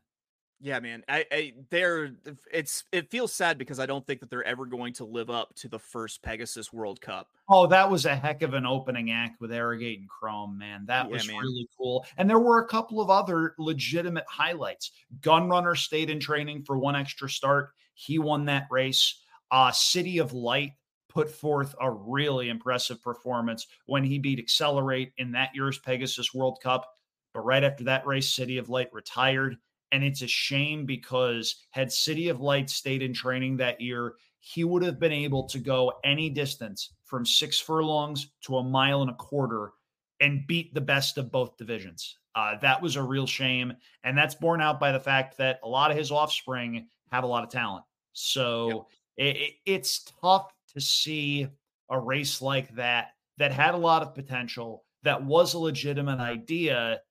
[0.61, 1.03] Yeah, man.
[1.07, 2.11] I, I they're
[2.51, 5.55] it's it feels sad because I don't think that they're ever going to live up
[5.55, 7.29] to the first Pegasus World Cup.
[7.47, 10.85] Oh, that was a heck of an opening act with Arrogate and Chrome, man.
[10.87, 11.37] That Yeah, was man.
[11.37, 12.05] really cool.
[12.17, 14.91] And there were a couple of other legitimate highlights.
[15.21, 17.69] Gun Runner stayed in training for one extra start.
[17.93, 19.23] He won that race.
[19.51, 20.73] Uh, City of Light
[21.07, 26.59] put forth a really impressive performance when he beat Accelerate in that year's Pegasus World
[26.61, 26.85] Cup.
[27.33, 29.57] But right after that race, City of Light retired.
[29.91, 34.63] And it's a shame because had City of Light stayed in training that year, he
[34.63, 39.11] would have been able to go any distance from six furlongs to a mile and
[39.11, 39.73] a quarter
[40.19, 42.17] and beat the best of both divisions.
[42.35, 43.73] Uh, that was a real shame.
[44.03, 47.27] And that's borne out by the fact that a lot of his offspring have a
[47.27, 47.83] lot of talent.
[48.13, 48.87] So
[49.17, 51.47] it, it- it's tough to see
[51.89, 57.01] a race like that that had a lot of potential, that was a legitimate idea.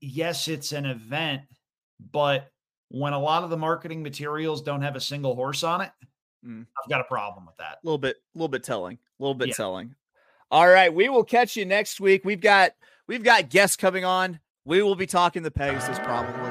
[0.00, 1.42] Yes, it's an event,
[2.12, 2.50] but
[2.88, 5.90] when a lot of the marketing materials don't have a single horse on it,
[6.42, 6.66] Mm.
[6.82, 7.72] I've got a problem with that.
[7.72, 9.54] A little bit, a little bit telling, a little bit Yeah.
[9.54, 9.94] telling.
[10.50, 12.24] All right, we will catch you next week.
[12.24, 12.72] We've got
[13.06, 14.40] we've got guests coming on.
[14.64, 16.50] We will be talking the Pegasus probably.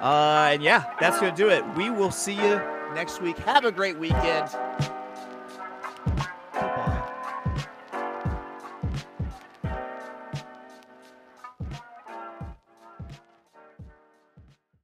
[0.00, 1.62] Uh, and yeah, that's gonna do it.
[1.76, 2.56] We will see you
[2.94, 3.36] next week.
[3.40, 4.48] Have a great weekend.